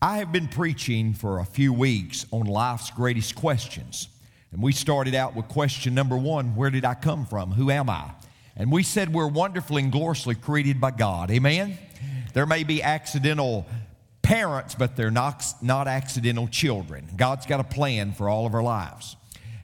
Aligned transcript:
I 0.00 0.18
have 0.18 0.30
been 0.30 0.46
preaching 0.46 1.12
for 1.12 1.40
a 1.40 1.44
few 1.44 1.72
weeks 1.72 2.24
on 2.30 2.46
life's 2.46 2.88
greatest 2.92 3.34
questions. 3.34 4.06
And 4.52 4.62
we 4.62 4.70
started 4.70 5.16
out 5.16 5.34
with 5.34 5.48
question 5.48 5.92
number 5.92 6.16
one 6.16 6.54
Where 6.54 6.70
did 6.70 6.84
I 6.84 6.94
come 6.94 7.26
from? 7.26 7.50
Who 7.50 7.68
am 7.68 7.90
I? 7.90 8.12
And 8.54 8.70
we 8.70 8.84
said 8.84 9.12
we're 9.12 9.26
wonderfully 9.26 9.82
and 9.82 9.90
gloriously 9.90 10.36
created 10.36 10.80
by 10.80 10.92
God. 10.92 11.32
Amen? 11.32 11.78
There 12.32 12.46
may 12.46 12.62
be 12.62 12.80
accidental 12.80 13.66
parents, 14.22 14.76
but 14.76 14.94
they're 14.94 15.10
not, 15.10 15.44
not 15.62 15.88
accidental 15.88 16.46
children. 16.46 17.08
God's 17.16 17.46
got 17.46 17.58
a 17.58 17.64
plan 17.64 18.12
for 18.12 18.28
all 18.28 18.46
of 18.46 18.54
our 18.54 18.62
lives. 18.62 19.16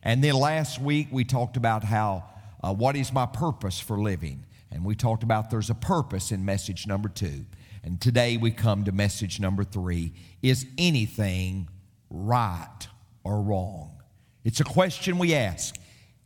And 0.03 0.23
then 0.23 0.35
last 0.35 0.81
week 0.81 1.09
we 1.13 1.25
talked 1.25 1.57
about 1.57 1.85
how, 1.85 2.25
uh, 2.61 2.75
what 2.75 2.97
is 2.97 3.13
my 3.13 3.27
purpose 3.27 3.79
for 3.79 4.01
living? 4.01 4.45
And 4.73 4.85
we 4.85 4.97
talked 4.97 5.23
about 5.23 5.51
there's 5.51 5.71
a 5.71 5.77
purpose 5.77 6.33
in 6.33 6.45
message 6.45 6.89
number 6.89 7.09
two. 7.09 7.45
And 7.85 8.01
today 8.01 8.39
we 8.39 8.51
come 8.51 8.85
to 8.85 8.93
message 8.93 9.39
number 9.39 9.63
three 9.63 10.15
Is 10.43 10.67
anything 10.79 11.69
right 12.09 12.89
or 13.23 13.43
wrong? 13.43 14.01
It's 14.43 14.61
a 14.61 14.65
question 14.65 15.19
we 15.19 15.35
ask 15.35 15.77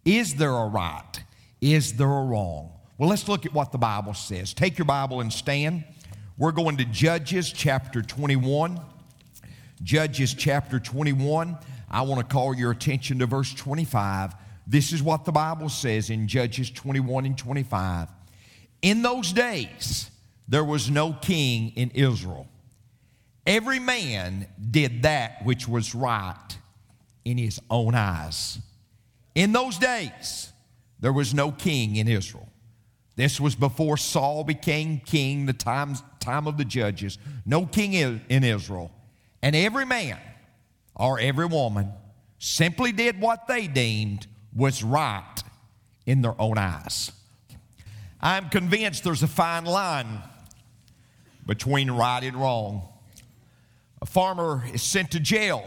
Is 0.05 0.36
there 0.36 0.55
a 0.55 0.69
right? 0.69 1.24
Is 1.60 1.95
there 1.95 2.06
a 2.06 2.24
wrong? 2.24 2.73
Well, 2.97 3.09
let's 3.09 3.28
look 3.28 3.45
at 3.45 3.52
what 3.52 3.73
the 3.73 3.78
Bible 3.78 4.14
says. 4.14 4.55
Take 4.55 4.78
your 4.78 4.84
Bible 4.84 5.20
and 5.20 5.33
stand. 5.33 5.84
We're 6.36 6.52
going 6.52 6.77
to 6.77 6.84
Judges 6.84 7.52
chapter 7.52 8.02
21. 8.02 8.80
Judges 9.83 10.34
chapter 10.34 10.78
21. 10.78 11.59
I 11.91 12.02
want 12.02 12.20
to 12.20 12.33
call 12.33 12.55
your 12.55 12.70
attention 12.70 13.19
to 13.19 13.27
verse 13.27 13.52
25. 13.52 14.34
This 14.64 14.92
is 14.92 15.02
what 15.02 15.25
the 15.25 15.33
Bible 15.33 15.69
says 15.69 16.11
in 16.11 16.28
Judges 16.28 16.70
21 16.70 17.27
and 17.27 17.36
25. 17.36 18.09
In 18.83 19.02
those 19.02 19.33
days, 19.33 20.11
there 20.48 20.65
was 20.65 20.91
no 20.91 21.12
king 21.12 21.73
in 21.77 21.91
Israel. 21.91 22.48
Every 23.47 23.79
man 23.79 24.47
did 24.70 25.02
that 25.02 25.45
which 25.45 25.69
was 25.69 25.95
right 25.95 26.56
in 27.25 27.39
his 27.39 27.61
own 27.70 27.95
eyes. 27.95 28.59
In 29.34 29.53
those 29.53 29.78
days, 29.78 30.53
there 31.00 31.12
was 31.12 31.34
no 31.34 31.53
king 31.53 31.97
in 31.97 32.09
Israel. 32.09 32.48
This 33.17 33.41
was 33.41 33.55
before 33.55 33.97
Saul 33.97 34.45
became 34.45 34.98
king, 34.98 35.47
the 35.47 35.53
time, 35.53 35.97
time 36.20 36.47
of 36.47 36.56
the 36.56 36.65
judges. 36.65 37.19
No 37.44 37.67
king 37.67 37.92
in 37.94 38.44
Israel. 38.44 38.91
And 39.42 39.55
every 39.55 39.84
man 39.84 40.19
or 40.94 41.19
every 41.19 41.47
woman 41.47 41.92
simply 42.39 42.92
did 42.92 43.20
what 43.20 43.47
they 43.47 43.67
deemed 43.67 44.27
was 44.55 44.83
right 44.83 45.42
in 46.06 46.22
their 46.22 46.41
own 46.41 46.59
eyes. 46.59 47.12
I'm 48.20 48.48
convinced 48.48 49.05
there's 49.05 49.22
a 49.22 49.28
fine 49.28 49.65
line 49.65 50.22
between 51.48 51.91
right 51.91 52.22
and 52.22 52.36
wrong. 52.36 52.86
A 54.02 54.06
farmer 54.06 54.62
is 54.72 54.82
sent 54.82 55.10
to 55.12 55.18
jail, 55.18 55.66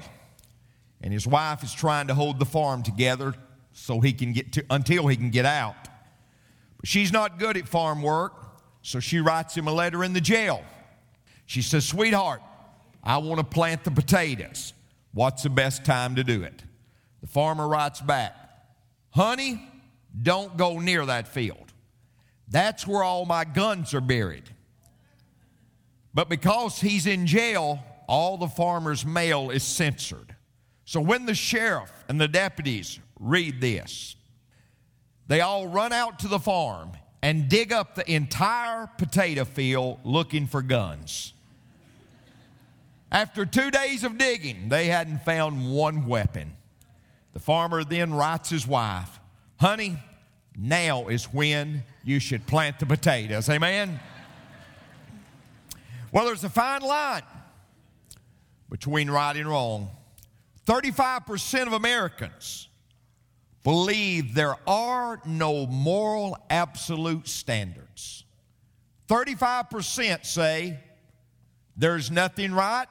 and 1.02 1.12
his 1.12 1.28
wife 1.28 1.64
is 1.64 1.74
trying 1.74 2.08
to 2.08 2.14
hold 2.14 2.40
the 2.40 2.46
farm 2.46 2.84
together 2.84 3.34
so 3.74 4.00
he 4.00 4.14
can 4.14 4.32
get 4.32 4.54
to, 4.54 4.66
until 4.70 5.08
he 5.08 5.18
can 5.18 5.32
get 5.32 5.46
out. 5.46 5.76
But 6.78 6.88
she's 6.88 7.12
not 7.12 7.40
good 7.40 7.58
at 7.58 7.68
farm 7.68 8.04
work, 8.04 8.34
so 8.84 9.00
she 9.00 9.20
writes 9.20 9.58
him 9.58 9.68
a 9.68 9.74
letter 9.74 10.04
in 10.04 10.14
the 10.14 10.22
jail. 10.22 10.64
She 11.48 11.64
says, 11.64 11.86
Sweetheart, 11.86 12.42
I 13.04 13.18
want 13.18 13.40
to 13.40 13.44
plant 13.44 13.84
the 13.84 13.92
potatoes. 13.92 14.74
What's 15.14 15.42
the 15.44 15.50
best 15.50 15.84
time 15.84 16.16
to 16.16 16.24
do 16.24 16.44
it? 16.44 16.64
The 17.22 17.28
farmer 17.28 17.68
writes 17.68 18.02
back, 18.02 18.36
Honey, 19.10 19.68
don't 20.22 20.56
go 20.58 20.80
near 20.80 21.08
that 21.08 21.28
field. 21.28 21.74
That's 22.48 22.86
where 22.86 23.04
all 23.04 23.26
my 23.26 23.46
guns 23.46 23.96
are 23.96 24.02
buried. 24.02 24.44
But 26.14 26.30
because 26.30 26.82
he's 26.82 27.08
in 27.08 27.26
jail, 27.26 27.80
all 28.08 28.38
the 28.38 28.48
farmer's 28.48 29.06
mail 29.06 29.50
is 29.50 29.64
censored. 29.64 30.36
So 30.86 31.00
when 31.00 31.26
the 31.26 31.36
sheriff 31.36 31.92
and 32.10 32.20
the 32.20 32.28
deputies 32.28 33.00
read 33.20 33.62
this, 33.62 34.16
they 35.28 35.40
all 35.40 35.68
run 35.68 35.94
out 35.94 36.20
to 36.20 36.28
the 36.28 36.40
farm 36.40 36.92
and 37.22 37.48
dig 37.48 37.72
up 37.72 37.96
the 37.96 38.12
entire 38.12 38.88
potato 38.98 39.46
field 39.46 40.00
looking 40.04 40.48
for 40.48 40.62
guns. 40.62 41.34
After 43.12 43.46
two 43.46 43.72
days 43.72 44.04
of 44.04 44.18
digging, 44.18 44.70
they 44.70 44.88
hadn't 44.88 45.24
found 45.24 45.74
one 45.74 46.08
weapon. 46.08 46.54
The 47.34 47.40
farmer 47.40 47.84
then 47.84 48.14
writes 48.14 48.50
his 48.50 48.68
wife, 48.68 49.20
Honey, 49.60 49.98
now 50.58 51.08
is 51.08 51.26
when 51.26 51.84
you 52.04 52.20
should 52.20 52.48
plant 52.48 52.80
the 52.80 52.86
potatoes. 52.86 53.50
Amen? 53.50 54.00
Well, 56.12 56.26
there's 56.26 56.44
a 56.44 56.50
fine 56.50 56.82
line 56.82 57.24
between 58.70 59.10
right 59.10 59.36
and 59.36 59.48
wrong. 59.48 59.90
35% 60.66 61.68
of 61.68 61.74
Americans 61.74 62.68
believe 63.64 64.34
there 64.34 64.56
are 64.68 65.22
no 65.26 65.66
moral 65.66 66.38
absolute 66.50 67.28
standards. 67.28 68.26
35% 69.08 70.26
say 70.26 70.80
there's 71.76 72.12
nothing 72.12 72.54
right, 72.54 72.88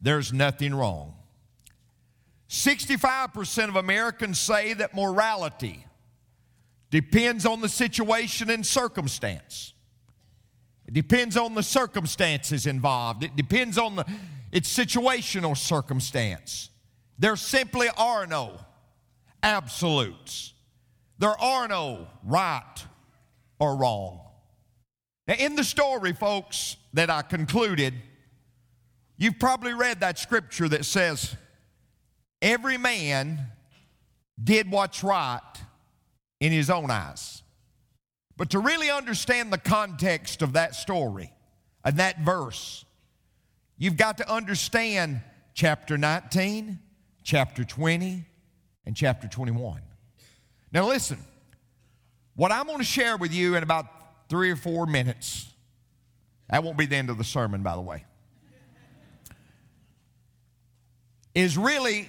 there's 0.00 0.32
nothing 0.32 0.74
wrong. 0.74 1.14
65% 2.48 3.68
of 3.68 3.76
Americans 3.76 4.38
say 4.38 4.74
that 4.74 4.94
morality 4.94 5.86
depends 6.90 7.46
on 7.46 7.62
the 7.62 7.68
situation 7.68 8.50
and 8.50 8.64
circumstance. 8.66 9.72
It 10.92 10.94
depends 10.94 11.38
on 11.38 11.54
the 11.54 11.62
circumstances 11.62 12.66
involved. 12.66 13.22
It 13.22 13.34
depends 13.34 13.78
on 13.78 13.96
the 13.96 14.04
its 14.52 14.68
situational 14.76 15.56
circumstance. 15.56 16.68
There 17.18 17.36
simply 17.36 17.88
are 17.96 18.26
no 18.26 18.60
absolutes. 19.42 20.52
There 21.18 21.40
are 21.40 21.66
no 21.66 22.08
right 22.22 22.74
or 23.58 23.74
wrong. 23.74 24.20
Now, 25.26 25.34
in 25.38 25.56
the 25.56 25.64
story, 25.64 26.12
folks, 26.12 26.76
that 26.92 27.08
I 27.08 27.22
concluded, 27.22 27.94
you've 29.16 29.38
probably 29.38 29.72
read 29.72 30.00
that 30.00 30.18
scripture 30.18 30.68
that 30.68 30.84
says, 30.84 31.34
Every 32.42 32.76
man 32.76 33.46
did 34.42 34.70
what's 34.70 35.02
right 35.02 35.40
in 36.40 36.52
his 36.52 36.68
own 36.68 36.90
eyes. 36.90 37.41
But 38.36 38.50
to 38.50 38.58
really 38.58 38.90
understand 38.90 39.52
the 39.52 39.58
context 39.58 40.42
of 40.42 40.54
that 40.54 40.74
story 40.74 41.32
and 41.84 41.96
that 41.98 42.20
verse, 42.20 42.84
you've 43.76 43.96
got 43.96 44.18
to 44.18 44.30
understand 44.32 45.20
chapter 45.54 45.98
19, 45.98 46.78
chapter 47.22 47.64
20, 47.64 48.24
and 48.86 48.96
chapter 48.96 49.28
21. 49.28 49.80
Now, 50.72 50.88
listen, 50.88 51.18
what 52.34 52.50
I'm 52.50 52.66
going 52.66 52.78
to 52.78 52.84
share 52.84 53.16
with 53.16 53.32
you 53.32 53.56
in 53.56 53.62
about 53.62 53.86
three 54.28 54.50
or 54.50 54.56
four 54.56 54.86
minutes, 54.86 55.48
that 56.48 56.64
won't 56.64 56.78
be 56.78 56.86
the 56.86 56.96
end 56.96 57.10
of 57.10 57.18
the 57.18 57.24
sermon, 57.24 57.62
by 57.62 57.74
the 57.74 57.82
way, 57.82 58.04
is 61.34 61.56
really 61.56 62.08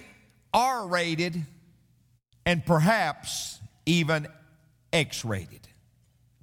R 0.54 0.88
rated 0.88 1.46
and 2.46 2.66
perhaps 2.66 3.60
even 3.86 4.28
X 4.92 5.26
rated. 5.26 5.68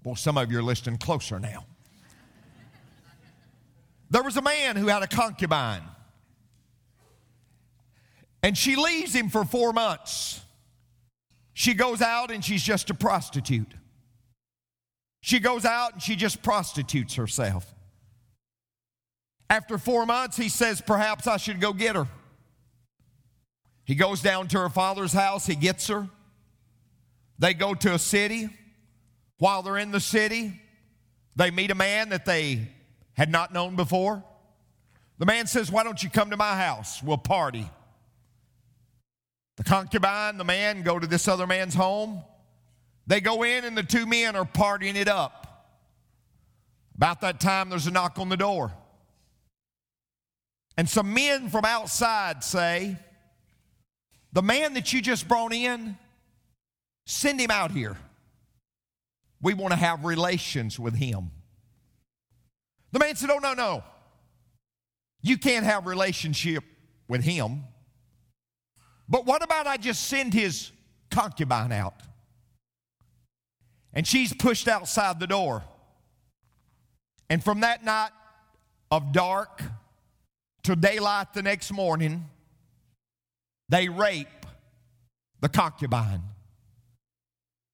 Well, 0.04 0.16
some 0.16 0.38
of 0.38 0.50
you 0.50 0.58
are 0.58 0.62
listening 0.62 0.98
closer 0.98 1.38
now. 1.38 1.66
There 4.10 4.22
was 4.22 4.36
a 4.36 4.42
man 4.42 4.76
who 4.76 4.88
had 4.88 5.02
a 5.02 5.06
concubine, 5.06 5.82
and 8.42 8.56
she 8.56 8.76
leaves 8.76 9.14
him 9.14 9.28
for 9.28 9.44
four 9.44 9.72
months. 9.72 10.40
She 11.52 11.74
goes 11.74 12.00
out 12.00 12.30
and 12.30 12.44
she's 12.44 12.62
just 12.62 12.88
a 12.90 12.94
prostitute. 12.94 13.74
She 15.20 15.38
goes 15.38 15.64
out 15.66 15.92
and 15.92 16.02
she 16.02 16.16
just 16.16 16.42
prostitutes 16.42 17.14
herself. 17.14 17.74
After 19.50 19.76
four 19.76 20.06
months, 20.06 20.36
he 20.36 20.48
says, 20.48 20.80
Perhaps 20.80 21.26
I 21.26 21.36
should 21.36 21.60
go 21.60 21.72
get 21.72 21.96
her. 21.96 22.08
He 23.84 23.94
goes 23.94 24.22
down 24.22 24.48
to 24.48 24.58
her 24.58 24.68
father's 24.68 25.12
house, 25.12 25.46
he 25.46 25.56
gets 25.56 25.88
her. 25.88 26.08
They 27.38 27.54
go 27.54 27.74
to 27.74 27.94
a 27.94 27.98
city. 27.98 28.48
While 29.41 29.63
they're 29.63 29.78
in 29.78 29.91
the 29.91 30.01
city, 30.01 30.60
they 31.34 31.51
meet 31.51 31.71
a 31.71 31.75
man 31.75 32.10
that 32.10 32.27
they 32.27 32.69
had 33.15 33.31
not 33.31 33.54
known 33.54 33.75
before. 33.75 34.22
The 35.16 35.25
man 35.25 35.47
says, 35.47 35.72
Why 35.72 35.83
don't 35.83 36.03
you 36.03 36.10
come 36.10 36.28
to 36.28 36.37
my 36.37 36.54
house? 36.57 37.03
We'll 37.03 37.16
party. 37.16 37.66
The 39.57 39.65
concubine, 39.65 40.37
the 40.37 40.45
man, 40.45 40.83
go 40.83 40.98
to 40.98 41.07
this 41.07 41.27
other 41.27 41.47
man's 41.47 41.75
home. 41.75 42.22
They 43.07 43.22
go 43.22 43.42
in, 43.42 43.65
and 43.65 43.77
the 43.77 43.83
two 43.83 44.04
men 44.04 44.37
are 44.37 44.45
partying 44.45 44.97
it 44.97 45.09
up. 45.09 45.72
About 46.95 47.22
that 47.22 47.41
time, 47.41 47.71
there's 47.71 47.87
a 47.87 47.91
knock 47.91 48.19
on 48.19 48.28
the 48.28 48.37
door. 48.37 48.75
And 50.77 50.87
some 50.87 51.15
men 51.15 51.48
from 51.48 51.65
outside 51.65 52.45
say, 52.45 52.98
The 54.34 54.42
man 54.42 54.75
that 54.75 54.92
you 54.92 55.01
just 55.01 55.27
brought 55.27 55.54
in, 55.54 55.97
send 57.07 57.41
him 57.41 57.51
out 57.51 57.71
here. 57.71 57.97
We 59.42 59.54
want 59.54 59.72
to 59.72 59.78
have 59.78 60.04
relations 60.04 60.78
with 60.78 60.95
him. 60.95 61.31
The 62.92 62.98
man 62.98 63.16
said, 63.16 63.31
Oh, 63.31 63.39
no, 63.39 63.54
no. 63.54 63.84
You 65.22 65.39
can't 65.39 65.65
have 65.65 65.87
relationship 65.87 66.65
with 67.09 67.22
him. 67.22 67.65
But 69.09 69.27
what 69.27 69.42
about 69.42 69.66
I 69.66 69.77
just 69.77 70.07
send 70.07 70.33
his 70.33 70.71
concubine 71.10 71.72
out? 71.72 71.95
And 73.92 74.07
she's 74.07 74.33
pushed 74.33 74.69
outside 74.69 75.19
the 75.19 75.27
door. 75.27 75.65
And 77.28 77.42
from 77.42 77.60
that 77.60 77.84
night 77.84 78.10
of 78.91 79.13
dark 79.13 79.63
to 80.65 80.77
daylight 80.77 81.33
the 81.34 81.42
next 81.42 81.72
morning, 81.72 82.28
they 83.69 83.89
rape 83.89 84.28
the 85.41 85.48
concubine. 85.48 86.22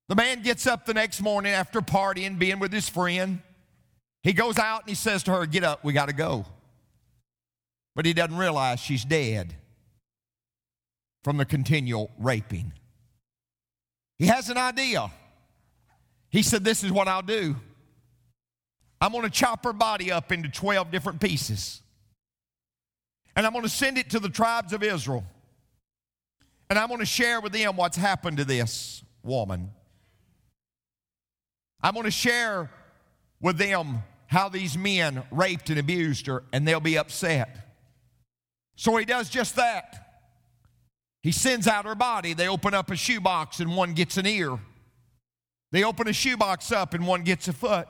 The 0.09 0.15
man 0.15 0.43
gets 0.43 0.67
up 0.67 0.87
the 0.87 0.95
next 0.95 1.21
morning 1.21 1.53
after 1.53 1.81
partying, 1.81 2.39
being 2.39 2.59
with 2.59 2.73
his 2.73 2.89
friend. 2.89 3.41
He 4.23 4.33
goes 4.33 4.59
out 4.59 4.83
and 4.83 4.89
he 4.89 4.95
says 4.95 5.23
to 5.25 5.33
her, 5.33 5.47
Get 5.47 5.65
up, 5.65 5.85
we 5.85 5.93
got 5.93 6.09
to 6.09 6.15
go. 6.15 6.47
But 7.95 8.07
he 8.07 8.13
doesn't 8.13 8.37
realize 8.37 8.79
she's 8.79 9.05
dead 9.05 9.55
from 11.25 11.39
the 11.39 11.45
continual 11.45 12.11
raping. 12.19 12.73
He 14.19 14.27
has 14.27 14.49
an 14.49 14.59
idea. 14.59 15.11
He 16.31 16.43
said, 16.43 16.63
This 16.63 16.85
is 16.85 16.93
what 16.93 17.09
I'll 17.09 17.23
do. 17.23 17.57
I'm 19.01 19.13
going 19.13 19.25
to 19.25 19.31
chop 19.31 19.65
her 19.65 19.73
body 19.73 20.11
up 20.13 20.33
into 20.33 20.49
12 20.49 20.91
different 20.91 21.21
pieces. 21.21 21.83
And 23.35 23.45
I'm 23.45 23.53
going 23.53 23.65
to 23.65 23.69
send 23.69 23.99
it 23.99 24.11
to 24.11 24.21
the 24.21 24.31
tribes 24.31 24.73
of 24.73 24.83
Israel. 24.83 25.25
And 26.71 26.79
I'm 26.79 26.89
going 26.89 27.01
to 27.01 27.07
share 27.07 27.41
with 27.41 27.53
them 27.53 27.77
what's 27.77 27.97
happened 27.97 28.39
to 28.39 28.45
this 28.45 29.05
woman. 29.23 29.71
I'm 31.83 31.95
going 31.95 32.05
to 32.05 32.11
share 32.11 32.71
with 33.41 33.59
them 33.59 34.03
how 34.27 34.49
these 34.49 34.77
men 34.77 35.23
raped 35.31 35.71
and 35.71 35.79
abused 35.79 36.27
her, 36.27 36.43
and 36.53 36.67
they'll 36.67 36.81
be 36.81 36.99
upset. 36.99 37.67
So 38.77 38.97
he 38.97 39.05
does 39.05 39.31
just 39.31 39.57
that. 39.57 40.07
He 41.23 41.33
sends 41.33 41.67
out 41.67 41.87
her 41.87 41.95
body. 41.95 42.35
They 42.35 42.49
open 42.49 42.75
up 42.75 42.91
a 42.91 42.97
shoebox, 42.97 43.61
and 43.61 43.77
one 43.77 43.95
gets 43.95 44.17
an 44.17 44.27
ear. 44.27 44.59
They 45.73 45.85
open 45.85 46.09
a 46.09 46.13
shoebox 46.13 46.73
up, 46.73 46.95
and 46.95 47.07
one 47.07 47.23
gets 47.23 47.49
a 47.49 47.53
foot. 47.53 47.89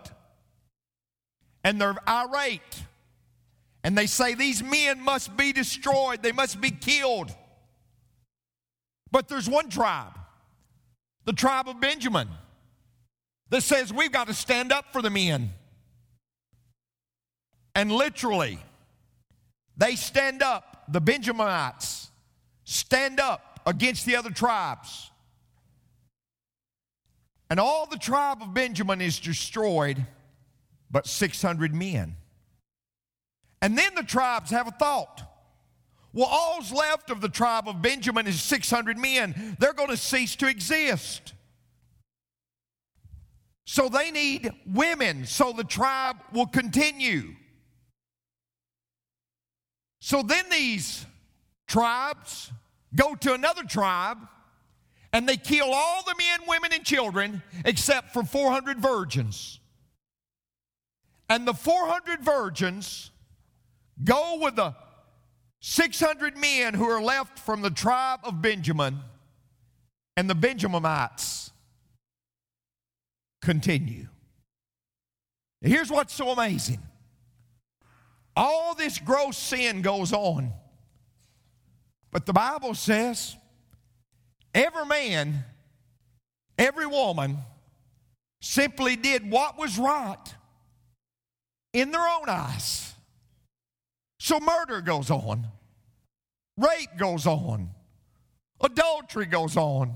And 1.63 1.81
they're 1.81 1.97
irate. 2.09 2.83
And 3.85 3.97
they 3.97 4.07
say, 4.07 4.35
These 4.35 4.63
men 4.63 5.01
must 5.01 5.37
be 5.37 5.53
destroyed, 5.53 6.23
they 6.23 6.33
must 6.33 6.61
be 6.61 6.71
killed. 6.71 7.35
But 9.11 9.29
there's 9.29 9.49
one 9.49 9.69
tribe, 9.69 10.19
the 11.25 11.33
tribe 11.33 11.69
of 11.69 11.81
Benjamin, 11.81 12.29
that 13.51 13.63
says 13.63 13.93
we've 13.93 14.13
got 14.13 14.27
to 14.27 14.35
stand 14.35 14.73
up 14.73 14.93
for 14.93 15.03
the 15.03 15.11
men. 15.11 15.53
And 17.75 17.93
literally, 17.93 18.59
they 19.77 19.97
stand 19.97 20.43
up, 20.43 20.85
the 20.89 21.01
Benjaminites 21.01 22.09
stand 22.65 23.21
up 23.21 23.61
against 23.67 24.07
the 24.07 24.17
other 24.17 24.31
tribes. 24.31 25.11
And 27.49 27.61
all 27.61 27.87
the 27.87 27.99
tribe 27.99 28.39
of 28.43 28.55
Benjamin 28.55 29.01
is 29.01 29.21
destroyed, 29.21 30.05
but 30.91 31.07
600 31.07 31.75
men. 31.75 32.17
And 33.63 33.77
then 33.77 33.95
the 33.95 34.03
tribes 34.03 34.51
have 34.51 34.67
a 34.67 34.73
thought. 34.73 35.23
Well, 36.13 36.29
all's 36.31 36.73
left 36.73 37.11
of 37.11 37.21
the 37.21 37.29
tribe 37.29 37.69
of 37.69 37.83
Benjamin 37.83 38.27
is 38.27 38.43
600 38.43 38.97
men. 38.97 39.57
They're 39.61 39.75
going 39.75 39.91
to 39.91 39.97
cease 39.97 40.35
to 40.37 40.49
exist. 40.49 41.35
So 43.67 43.89
they 43.89 44.11
need 44.13 44.53
women 44.65 45.27
so 45.27 45.53
the 45.53 45.65
tribe 45.65 46.17
will 46.33 46.47
continue. 46.47 47.35
So 50.01 50.23
then 50.23 50.45
these 50.51 51.05
tribes 51.67 52.53
go 52.95 53.17
to 53.17 53.35
another 53.35 53.65
tribe 53.65 54.19
and 55.13 55.29
they 55.29 55.37
kill 55.37 55.73
all 55.73 56.05
the 56.05 56.15
men, 56.17 56.49
women, 56.49 56.73
and 56.73 56.85
children 56.85 57.43
except 57.65 58.13
for 58.13 58.23
400 58.23 58.79
virgins. 58.79 59.59
And 61.29 61.47
the 61.47 61.55
400 61.55 62.21
virgins 62.21 63.11
go 64.05 64.39
with 64.41 64.55
the 64.55 64.77
600 65.61 66.37
men 66.37 66.75
who 66.75 66.85
are 66.85 67.03
left 67.03 67.41
from 67.41 67.63
the 67.63 67.71
tribe 67.71 68.21
of 68.23 68.41
Benjamin, 68.41 69.01
and 70.17 70.31
the 70.31 70.35
Benjaminites 70.35 71.51
continue. 73.47 74.09
Here's 75.61 75.89
what's 75.89 76.13
so 76.13 76.31
amazing 76.31 76.83
all 78.35 78.75
this 78.75 78.99
gross 78.99 79.39
sin 79.39 79.83
goes 79.83 80.13
on, 80.13 80.53
but 82.11 82.27
the 82.27 82.33
Bible 82.33 82.75
says 82.75 83.37
every 84.53 84.85
man, 84.85 85.45
every 86.59 86.87
woman 86.87 87.39
simply 88.43 88.97
did 88.97 89.31
what 89.31 89.57
was 89.57 89.79
right 89.79 90.35
in 91.73 91.93
their 91.93 92.07
own 92.07 92.29
eyes. 92.29 92.95
So 94.19 94.41
murder 94.41 94.81
goes 94.81 95.09
on, 95.09 95.47
rape 96.59 96.99
goes 96.99 97.27
on, 97.27 97.71
adultery 98.61 99.27
goes 99.27 99.57
on, 99.57 99.95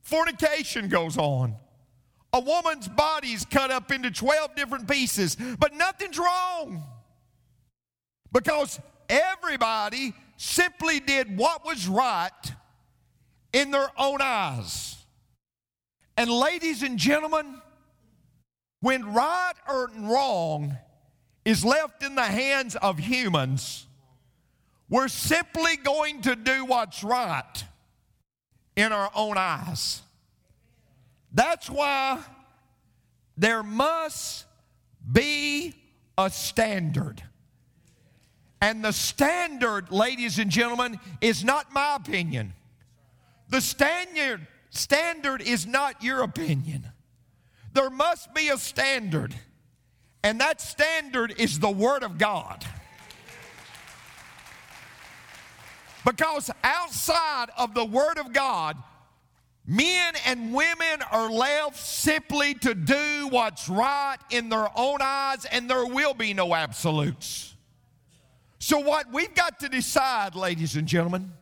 fornication 0.00 0.88
goes 0.88 1.18
on. 1.18 1.56
A 2.32 2.40
woman's 2.40 2.88
body 2.88 3.28
is 3.28 3.44
cut 3.44 3.70
up 3.70 3.90
into 3.90 4.10
12 4.10 4.54
different 4.54 4.88
pieces, 4.88 5.36
but 5.58 5.74
nothing's 5.74 6.18
wrong 6.18 6.84
because 8.32 8.78
everybody 9.08 10.14
simply 10.36 11.00
did 11.00 11.36
what 11.36 11.64
was 11.64 11.88
right 11.88 12.30
in 13.52 13.70
their 13.70 13.90
own 13.96 14.18
eyes. 14.20 14.96
And, 16.16 16.30
ladies 16.30 16.82
and 16.82 16.98
gentlemen, 16.98 17.62
when 18.80 19.14
right 19.14 19.54
or 19.68 19.90
wrong 20.00 20.76
is 21.44 21.64
left 21.64 22.02
in 22.02 22.14
the 22.14 22.22
hands 22.22 22.76
of 22.76 22.98
humans, 22.98 23.86
we're 24.90 25.08
simply 25.08 25.76
going 25.76 26.22
to 26.22 26.36
do 26.36 26.64
what's 26.64 27.02
right 27.02 27.64
in 28.76 28.92
our 28.92 29.10
own 29.14 29.36
eyes. 29.36 30.02
That's 31.32 31.68
why 31.68 32.22
there 33.36 33.62
must 33.62 34.46
be 35.10 35.74
a 36.16 36.30
standard. 36.30 37.22
And 38.60 38.84
the 38.84 38.92
standard, 38.92 39.92
ladies 39.92 40.38
and 40.38 40.50
gentlemen, 40.50 40.98
is 41.20 41.44
not 41.44 41.72
my 41.72 41.94
opinion. 41.94 42.54
The 43.48 43.60
standard, 43.60 44.46
standard 44.70 45.40
is 45.40 45.66
not 45.66 46.02
your 46.02 46.22
opinion. 46.22 46.88
There 47.72 47.90
must 47.90 48.34
be 48.34 48.48
a 48.48 48.58
standard. 48.58 49.34
And 50.24 50.40
that 50.40 50.60
standard 50.60 51.34
is 51.38 51.60
the 51.60 51.70
Word 51.70 52.02
of 52.02 52.18
God. 52.18 52.64
Because 56.04 56.50
outside 56.64 57.46
of 57.56 57.74
the 57.74 57.84
Word 57.84 58.18
of 58.18 58.32
God, 58.32 58.76
men 59.68 60.14
and 60.24 60.54
women 60.54 61.02
are 61.12 61.30
left 61.30 61.76
simply 61.76 62.54
to 62.54 62.74
do 62.74 63.28
what's 63.28 63.68
right 63.68 64.16
in 64.30 64.48
their 64.48 64.66
own 64.74 64.98
eyes, 65.02 65.44
and 65.44 65.68
there 65.68 65.84
will 65.84 66.14
be 66.14 66.32
no 66.32 66.54
absolutes. 66.54 67.54
So, 68.58 68.78
what 68.78 69.12
we've 69.12 69.34
got 69.34 69.60
to 69.60 69.68
decide, 69.68 70.34
ladies 70.34 70.74
and 70.74 70.88
gentlemen, 70.88 71.32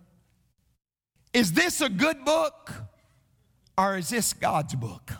is 1.33 1.52
this 1.52 1.80
a 1.80 1.88
good 1.88 2.25
book 2.25 2.73
or 3.78 3.97
is 3.97 4.09
this 4.09 4.33
God's 4.33 4.75
book? 4.75 5.12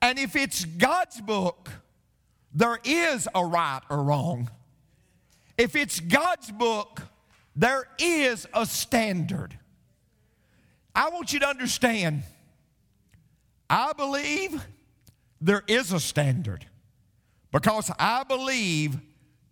And 0.00 0.18
if 0.18 0.36
it's 0.36 0.64
God's 0.64 1.20
book, 1.20 1.70
there 2.52 2.78
is 2.84 3.28
a 3.34 3.44
right 3.44 3.80
or 3.90 4.04
wrong. 4.04 4.50
If 5.58 5.74
it's 5.74 5.98
God's 5.98 6.50
book, 6.52 7.02
there 7.56 7.88
is 7.98 8.46
a 8.54 8.66
standard. 8.66 9.58
I 10.94 11.10
want 11.10 11.32
you 11.32 11.40
to 11.40 11.48
understand, 11.48 12.22
I 13.68 13.92
believe 13.92 14.64
there 15.40 15.62
is 15.66 15.92
a 15.92 16.00
standard 16.00 16.66
because 17.52 17.90
I 17.98 18.24
believe 18.24 18.96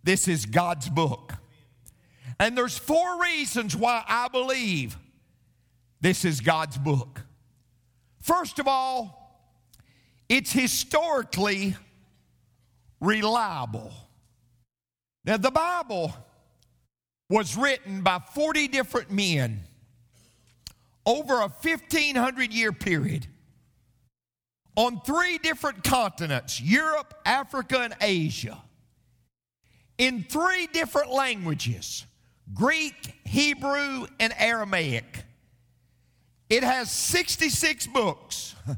this 0.03 0.27
is 0.27 0.45
God's 0.45 0.89
book. 0.89 1.33
And 2.39 2.57
there's 2.57 2.77
four 2.77 3.21
reasons 3.21 3.75
why 3.75 4.03
I 4.07 4.27
believe 4.27 4.97
this 6.01 6.25
is 6.25 6.41
God's 6.41 6.77
book. 6.77 7.21
First 8.21 8.59
of 8.59 8.67
all, 8.67 9.23
it's 10.29 10.51
historically 10.51 11.75
reliable. 12.99 13.91
Now, 15.25 15.37
the 15.37 15.51
Bible 15.51 16.13
was 17.29 17.55
written 17.55 18.01
by 18.01 18.19
40 18.19 18.67
different 18.67 19.11
men 19.11 19.63
over 21.05 21.35
a 21.35 21.49
1500 21.49 22.53
year 22.53 22.71
period 22.71 23.27
on 24.75 24.99
three 25.01 25.37
different 25.37 25.83
continents 25.83 26.59
Europe, 26.61 27.13
Africa, 27.25 27.81
and 27.81 27.95
Asia. 28.01 28.57
in 29.97 30.23
three 30.23 30.67
different 30.67 31.11
languages 31.11 32.05
Greek, 32.53 33.15
Hebrew, 33.25 34.07
and 34.19 34.33
Aramaic. 34.37 35.23
It 36.49 36.63
has 36.63 36.91
66 36.91 37.87
books, 37.87 38.53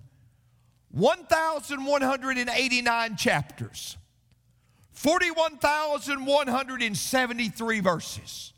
1,189 0.91 3.17
chapters, 3.17 3.98
41,173 4.91 7.79
verses. 7.79 8.53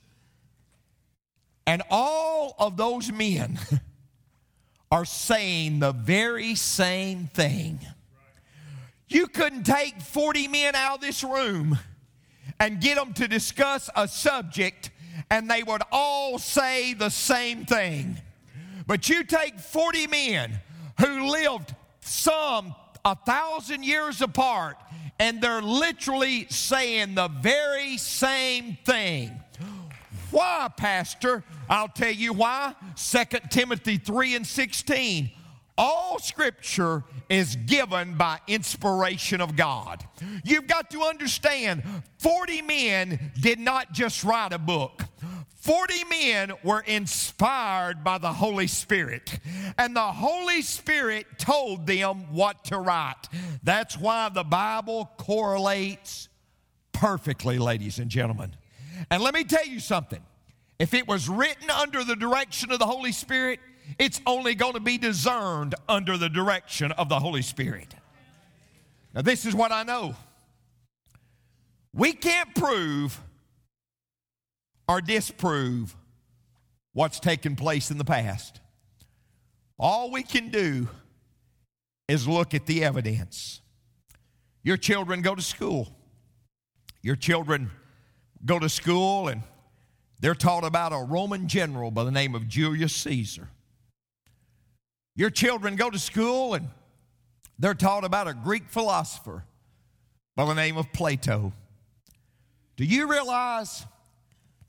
And 1.67 1.83
all 1.91 2.55
of 2.57 2.77
those 2.77 3.11
men 3.11 3.59
are 4.91 5.05
saying 5.05 5.79
the 5.79 5.91
very 5.91 6.55
same 6.55 7.27
thing. 7.27 7.79
You 9.09 9.27
couldn't 9.27 9.63
take 9.65 10.01
40 10.01 10.47
men 10.47 10.75
out 10.75 10.95
of 10.95 11.01
this 11.01 11.23
room 11.23 11.77
and 12.59 12.81
get 12.81 12.95
them 12.95 13.13
to 13.13 13.27
discuss 13.27 13.89
a 13.95 14.07
subject 14.07 14.91
and 15.29 15.49
they 15.49 15.63
would 15.63 15.81
all 15.91 16.39
say 16.39 16.93
the 16.93 17.09
same 17.09 17.65
thing. 17.65 18.17
But 18.85 19.09
you 19.09 19.23
take 19.23 19.59
40 19.59 20.07
men 20.07 20.59
who 20.99 21.29
lived 21.29 21.75
some 21.99 22.73
a 23.03 23.15
thousand 23.15 23.83
years 23.83 24.21
apart 24.21 24.77
and 25.19 25.41
they're 25.41 25.61
literally 25.61 26.47
saying 26.49 27.15
the 27.15 27.27
very 27.27 27.97
same 27.97 28.77
thing. 28.85 29.39
Why, 30.31 30.69
Pastor? 30.75 31.43
I'll 31.69 31.87
tell 31.87 32.11
you 32.11 32.33
why. 32.33 32.75
2 32.95 33.23
Timothy 33.49 33.97
3 33.97 34.35
and 34.35 34.47
16. 34.47 35.31
All 35.77 36.17
scripture 36.19 37.03
is 37.29 37.55
given 37.55 38.15
by 38.15 38.39
inspiration 38.47 39.41
of 39.41 39.55
God. 39.55 40.03
You've 40.43 40.67
got 40.67 40.89
to 40.91 41.01
understand 41.03 41.83
40 42.17 42.63
men 42.63 43.31
did 43.39 43.59
not 43.59 43.91
just 43.91 44.23
write 44.23 44.53
a 44.53 44.57
book. 44.57 45.03
40 45.67 46.03
men 46.05 46.51
were 46.63 46.79
inspired 46.79 48.03
by 48.03 48.17
the 48.17 48.31
Holy 48.31 48.67
Spirit, 48.67 49.37
and 49.77 49.95
the 49.95 49.99
Holy 49.99 50.61
Spirit 50.61 51.25
told 51.37 51.85
them 51.85 52.33
what 52.33 52.63
to 52.65 52.79
write. 52.79 53.27
That's 53.63 53.97
why 53.97 54.29
the 54.29 54.45
Bible 54.45 55.11
correlates 55.17 56.29
perfectly, 56.93 57.59
ladies 57.59 57.99
and 57.99 58.09
gentlemen. 58.09 58.55
And 59.09 59.21
let 59.21 59.33
me 59.33 59.43
tell 59.43 59.65
you 59.65 59.79
something 59.79 60.21
if 60.79 60.93
it 60.93 61.07
was 61.07 61.27
written 61.27 61.69
under 61.69 62.03
the 62.03 62.15
direction 62.15 62.71
of 62.71 62.79
the 62.79 62.85
Holy 62.85 63.11
Spirit, 63.11 63.59
it's 63.97 64.21
only 64.25 64.53
going 64.53 64.73
to 64.73 64.79
be 64.79 64.97
discerned 64.97 65.75
under 65.87 66.17
the 66.17 66.29
direction 66.29 66.91
of 66.93 67.09
the 67.09 67.19
Holy 67.19 67.41
Spirit. 67.41 67.95
Now, 69.13 69.21
this 69.21 69.45
is 69.45 69.55
what 69.55 69.71
I 69.71 69.83
know 69.83 70.15
we 71.93 72.13
can't 72.13 72.53
prove 72.53 73.19
or 74.87 75.01
disprove 75.01 75.95
what's 76.93 77.19
taken 77.19 77.55
place 77.55 77.89
in 77.89 77.97
the 77.97 78.05
past. 78.05 78.59
All 79.79 80.11
we 80.11 80.23
can 80.23 80.49
do 80.49 80.87
is 82.07 82.27
look 82.27 82.53
at 82.53 82.65
the 82.67 82.83
evidence. 82.83 83.61
Your 84.63 84.77
children 84.77 85.21
go 85.21 85.33
to 85.33 85.41
school. 85.41 85.87
Your 87.01 87.15
children 87.15 87.71
go 88.45 88.59
to 88.59 88.69
school 88.69 89.27
and 89.27 89.43
they're 90.19 90.35
taught 90.35 90.63
about 90.63 90.93
a 90.93 91.03
Roman 91.03 91.47
general 91.47 91.91
by 91.91 92.03
the 92.03 92.11
name 92.11 92.35
of 92.35 92.47
Julius 92.47 92.95
Caesar. 92.95 93.49
Your 95.15 95.29
children 95.29 95.75
go 95.75 95.89
to 95.89 95.99
school 95.99 96.53
and 96.53 96.69
they're 97.59 97.73
taught 97.73 98.03
about 98.03 98.27
a 98.27 98.33
Greek 98.33 98.69
philosopher 98.69 99.43
by 100.35 100.45
the 100.45 100.53
name 100.53 100.77
of 100.77 100.91
Plato. 100.93 101.53
Do 102.75 102.85
you 102.85 103.09
realize 103.09 103.85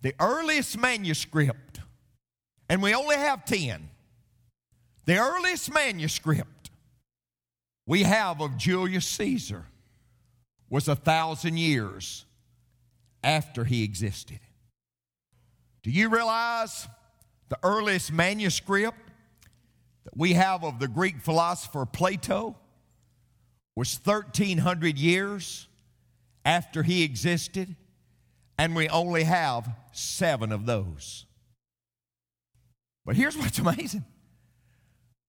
the 0.01 0.15
earliest 0.19 0.79
manuscript, 0.79 1.81
and 2.69 2.83
we 2.83 2.95
only 2.95 3.17
have 3.17 3.45
10, 3.45 3.91
the 5.05 5.19
earliest 5.19 5.73
manuscript 5.73 6.71
we 7.87 8.03
have 8.03 8.41
of 8.41 8.57
Julius 8.57 9.07
Caesar 9.07 9.67
was 10.71 10.89
a 10.89 10.95
thousand 10.95 11.59
years 11.59 12.25
after 13.23 13.65
he 13.65 13.83
existed. 13.83 14.41
Do 15.83 15.91
you 15.91 16.09
realize 16.09 16.87
the 17.49 17.59
earliest 17.63 18.13
manuscript 18.13 18.99
that 20.05 20.17
we 20.17 20.35
have 20.35 20.65
of 20.65 20.79
the 20.79 20.89
Greek 20.89 21.21
philosopher 21.21 21.87
Plato 21.87 22.57
was 23.75 23.99
1300 24.05 24.99
years 24.99 25.69
after 26.45 26.83
he 26.83 27.03
existed? 27.03 27.77
and 28.59 28.75
we 28.75 28.89
only 28.89 29.23
have 29.23 29.71
seven 29.93 30.51
of 30.53 30.67
those. 30.67 31.25
But 33.07 33.17
here's 33.17 33.39
what's 33.39 33.59
amazing 33.61 34.05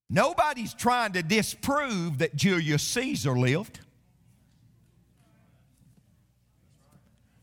nobody's 0.10 0.74
trying 0.74 1.14
to 1.14 1.22
disprove 1.22 2.18
that 2.18 2.36
Julius 2.36 2.82
Caesar 2.84 3.38
lived. 3.38 3.80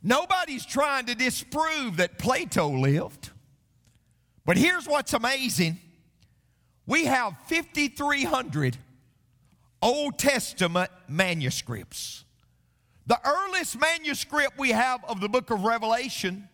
Nobody's 0.02 0.64
trying 0.64 1.06
to 1.06 1.14
disprove 1.14 1.96
that 1.96 2.18
Plato 2.18 2.68
lived. 2.68 3.30
But 4.44 4.56
here's 4.56 4.86
what's 4.86 5.12
amazing 5.12 5.80
we 6.86 7.06
have 7.06 7.34
5,300 7.48 8.76
Old 9.82 10.18
Testament 10.18 10.90
manuscripts. 11.08 12.24
The 13.06 13.20
earliest 13.24 13.78
manuscript 13.78 14.58
we 14.58 14.70
have 14.70 15.04
of 15.04 15.20
the 15.20 15.28
book 15.28 15.50
of 15.50 15.62
Revelation 15.62 16.48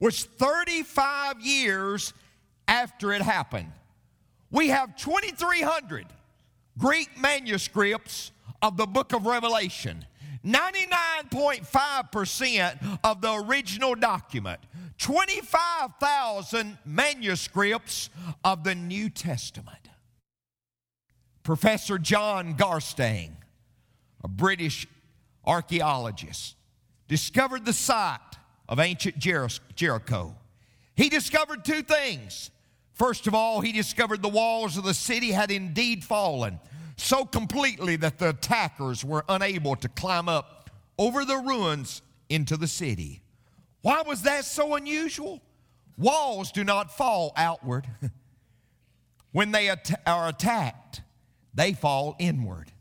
was 0.00 0.24
35 0.24 1.40
years 1.40 2.12
after 2.68 3.12
it 3.12 3.22
happened. 3.22 3.72
We 4.50 4.68
have 4.68 4.96
2,300 4.96 6.06
Greek 6.78 7.18
manuscripts 7.18 8.32
of 8.62 8.76
the 8.76 8.86
book 8.86 9.12
of 9.12 9.26
Revelation. 9.26 10.04
99.5% 10.46 13.00
of 13.02 13.20
the 13.20 13.34
original 13.34 13.96
document. 13.96 14.60
25,000 14.98 16.78
manuscripts 16.86 18.08
of 18.44 18.64
the 18.64 18.74
New 18.74 19.10
Testament. 19.10 19.90
Professor 21.42 21.98
John 21.98 22.56
Garstang, 22.56 23.32
a 24.24 24.28
British 24.28 24.86
archaeologist, 25.44 26.56
discovered 27.08 27.64
the 27.64 27.72
site 27.72 28.20
of 28.68 28.80
ancient 28.80 29.18
Jericho. 29.18 30.34
He 30.94 31.08
discovered 31.08 31.64
two 31.64 31.82
things. 31.82 32.50
First 32.94 33.26
of 33.26 33.34
all, 33.34 33.60
he 33.60 33.72
discovered 33.72 34.22
the 34.22 34.28
walls 34.28 34.78
of 34.78 34.84
the 34.84 34.94
city 34.94 35.32
had 35.32 35.50
indeed 35.50 36.02
fallen 36.02 36.58
so 36.96 37.24
completely 37.24 37.96
that 37.96 38.18
the 38.18 38.30
attackers 38.30 39.04
were 39.04 39.24
unable 39.28 39.76
to 39.76 39.88
climb 39.88 40.28
up 40.28 40.70
over 40.98 41.24
the 41.24 41.36
ruins 41.36 42.02
into 42.28 42.56
the 42.56 42.66
city. 42.66 43.22
Why 43.82 44.02
was 44.02 44.22
that 44.22 44.44
so 44.44 44.74
unusual? 44.74 45.42
Walls 45.96 46.52
do 46.52 46.64
not 46.64 46.96
fall 46.96 47.32
outward. 47.36 47.86
when 49.32 49.52
they 49.52 49.68
at- 49.68 50.02
are 50.06 50.28
attacked, 50.28 51.02
they 51.54 51.72
fall 51.72 52.16
inward. 52.18 52.72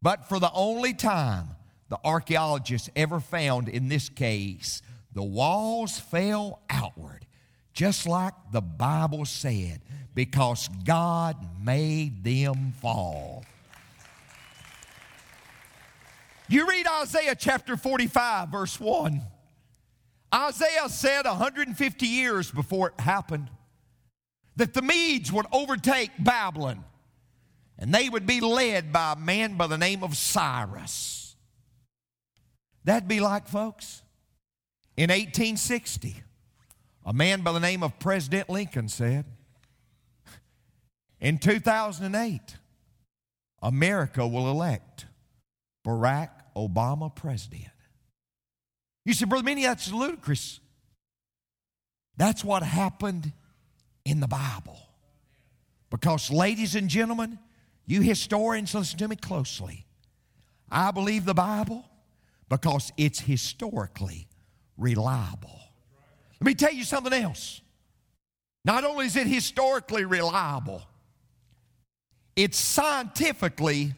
But 0.00 0.28
for 0.28 0.38
the 0.38 0.52
only 0.52 0.94
time 0.94 1.48
the 1.88 1.98
archaeologists 2.04 2.90
ever 2.94 3.20
found 3.20 3.68
in 3.68 3.88
this 3.88 4.08
case. 4.08 4.82
The 5.12 5.22
walls 5.22 5.98
fell 5.98 6.60
outward, 6.68 7.26
just 7.72 8.06
like 8.06 8.34
the 8.52 8.60
Bible 8.60 9.24
said, 9.24 9.80
because 10.14 10.68
God 10.84 11.36
made 11.62 12.24
them 12.24 12.72
fall. 12.80 13.44
You 16.48 16.66
read 16.66 16.86
Isaiah 17.02 17.34
chapter 17.34 17.76
45, 17.76 18.48
verse 18.48 18.80
1. 18.80 19.20
Isaiah 20.34 20.88
said 20.88 21.24
150 21.26 22.06
years 22.06 22.50
before 22.50 22.88
it 22.88 23.00
happened 23.00 23.48
that 24.56 24.74
the 24.74 24.82
Medes 24.82 25.30
would 25.30 25.46
overtake 25.52 26.10
Babylon 26.18 26.84
and 27.78 27.94
they 27.94 28.08
would 28.08 28.26
be 28.26 28.40
led 28.40 28.92
by 28.92 29.12
a 29.12 29.16
man 29.16 29.56
by 29.56 29.66
the 29.66 29.78
name 29.78 30.02
of 30.02 30.16
Cyrus. 30.16 31.36
That'd 32.84 33.08
be 33.08 33.20
like, 33.20 33.46
folks, 33.46 34.02
in 34.96 35.10
1860, 35.10 36.22
a 37.08 37.12
man 37.14 37.40
by 37.40 37.52
the 37.52 37.58
name 37.58 37.82
of 37.82 37.98
President 37.98 38.50
Lincoln 38.50 38.86
said, 38.86 39.24
in 41.22 41.38
2008, 41.38 42.40
America 43.62 44.28
will 44.28 44.50
elect 44.50 45.06
Barack 45.86 46.28
Obama 46.54 47.12
president. 47.12 47.72
You 49.06 49.14
say, 49.14 49.24
Brother 49.24 49.42
Benny, 49.42 49.62
that's 49.62 49.90
ludicrous. 49.90 50.60
That's 52.18 52.44
what 52.44 52.62
happened 52.62 53.32
in 54.04 54.20
the 54.20 54.28
Bible. 54.28 54.78
Because, 55.88 56.30
ladies 56.30 56.74
and 56.74 56.90
gentlemen, 56.90 57.38
you 57.86 58.02
historians, 58.02 58.74
listen 58.74 58.98
to 58.98 59.08
me 59.08 59.16
closely. 59.16 59.86
I 60.70 60.90
believe 60.90 61.24
the 61.24 61.32
Bible 61.32 61.86
because 62.50 62.92
it's 62.98 63.18
historically 63.18 64.28
reliable. 64.76 65.67
Let 66.40 66.46
me 66.46 66.54
tell 66.54 66.72
you 66.72 66.84
something 66.84 67.12
else. 67.12 67.60
Not 68.64 68.84
only 68.84 69.06
is 69.06 69.16
it 69.16 69.26
historically 69.26 70.04
reliable, 70.04 70.82
it's 72.36 72.58
scientifically 72.58 73.94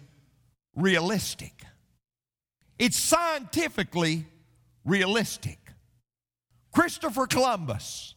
realistic. 0.75 1.53
It's 2.79 2.97
scientifically 2.97 4.27
realistic. 4.85 5.59
Christopher 6.73 7.27
Columbus, 7.27 8.15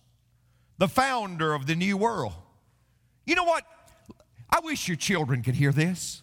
the 0.78 0.88
founder 0.88 1.54
of 1.54 1.66
the 1.66 1.76
New 1.76 1.98
World. 1.98 2.34
You 3.26 3.36
know 3.36 3.44
what? 3.44 3.66
I 4.50 4.60
wish 4.62 4.88
your 4.88 4.98
children 4.98 5.42
could 5.42 5.56
hear 5.56 5.72
this. 5.72 6.22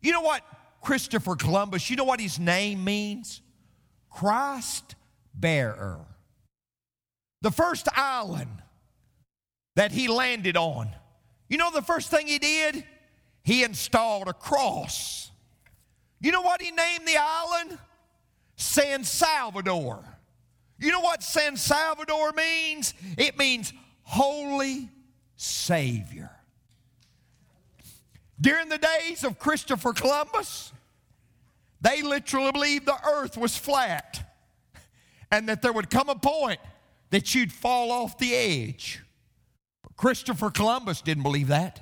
You 0.00 0.12
know 0.12 0.22
what 0.22 0.42
Christopher 0.80 1.36
Columbus, 1.36 1.90
you 1.90 1.96
know 1.96 2.04
what 2.04 2.20
his 2.20 2.38
name 2.38 2.84
means? 2.84 3.42
Christ 4.08 4.94
bearer. 5.34 6.06
The 7.42 7.50
first 7.50 7.88
island 7.96 8.62
that 9.76 9.92
he 9.92 10.08
landed 10.08 10.56
on, 10.56 10.90
you 11.48 11.56
know 11.56 11.70
the 11.70 11.82
first 11.82 12.10
thing 12.10 12.26
he 12.26 12.38
did? 12.38 12.84
He 13.42 13.64
installed 13.64 14.28
a 14.28 14.32
cross. 14.32 15.30
You 16.20 16.32
know 16.32 16.42
what 16.42 16.60
he 16.60 16.70
named 16.70 17.06
the 17.06 17.16
island? 17.16 17.78
San 18.56 19.04
Salvador. 19.04 20.04
You 20.78 20.90
know 20.90 21.00
what 21.00 21.22
San 21.22 21.56
Salvador 21.56 22.32
means? 22.32 22.94
It 23.16 23.38
means 23.38 23.72
Holy 24.02 24.88
Savior. 25.36 26.30
During 28.40 28.68
the 28.68 28.78
days 28.78 29.24
of 29.24 29.38
Christopher 29.38 29.92
Columbus, 29.92 30.72
they 31.80 32.02
literally 32.02 32.52
believed 32.52 32.86
the 32.86 32.98
earth 33.06 33.36
was 33.36 33.56
flat 33.56 34.22
and 35.30 35.48
that 35.48 35.62
there 35.62 35.72
would 35.72 35.90
come 35.90 36.08
a 36.08 36.14
point 36.14 36.60
that 37.10 37.34
you'd 37.34 37.52
fall 37.52 37.90
off 37.92 38.18
the 38.18 38.34
edge. 38.34 39.02
But 39.82 39.96
Christopher 39.96 40.50
Columbus 40.50 41.02
didn't 41.02 41.22
believe 41.22 41.48
that 41.48 41.80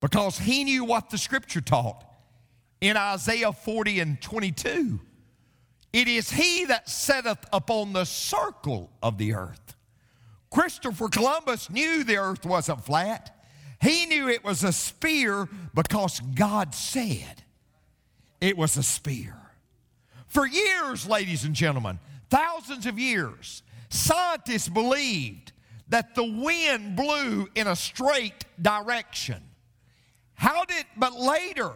because 0.00 0.38
he 0.38 0.64
knew 0.64 0.84
what 0.84 1.10
the 1.10 1.18
scripture 1.18 1.60
taught 1.60 2.04
in 2.80 2.96
Isaiah 2.96 3.52
40 3.52 4.00
and 4.00 4.20
22. 4.20 5.00
It 5.92 6.08
is 6.08 6.30
he 6.30 6.66
that 6.66 6.88
setteth 6.88 7.44
upon 7.52 7.92
the 7.92 8.04
circle 8.04 8.90
of 9.02 9.18
the 9.18 9.34
earth. 9.34 9.74
Christopher 10.50 11.08
Columbus 11.08 11.70
knew 11.70 12.04
the 12.04 12.18
earth 12.18 12.44
wasn't 12.44 12.84
flat. 12.84 13.34
He 13.80 14.06
knew 14.06 14.28
it 14.28 14.44
was 14.44 14.62
a 14.62 14.72
sphere 14.72 15.48
because 15.74 16.20
God 16.20 16.74
said 16.74 17.42
it 18.40 18.56
was 18.56 18.76
a 18.76 18.82
sphere. 18.82 19.36
For 20.26 20.46
years, 20.46 21.08
ladies 21.08 21.44
and 21.44 21.54
gentlemen, 21.54 21.98
thousands 22.30 22.86
of 22.86 22.98
years, 22.98 23.62
scientists 23.88 24.68
believed 24.68 25.52
that 25.88 26.14
the 26.14 26.24
wind 26.24 26.96
blew 26.96 27.48
in 27.54 27.66
a 27.66 27.76
straight 27.76 28.44
direction. 28.60 29.42
How 30.34 30.64
did, 30.64 30.84
but 30.96 31.14
later, 31.14 31.72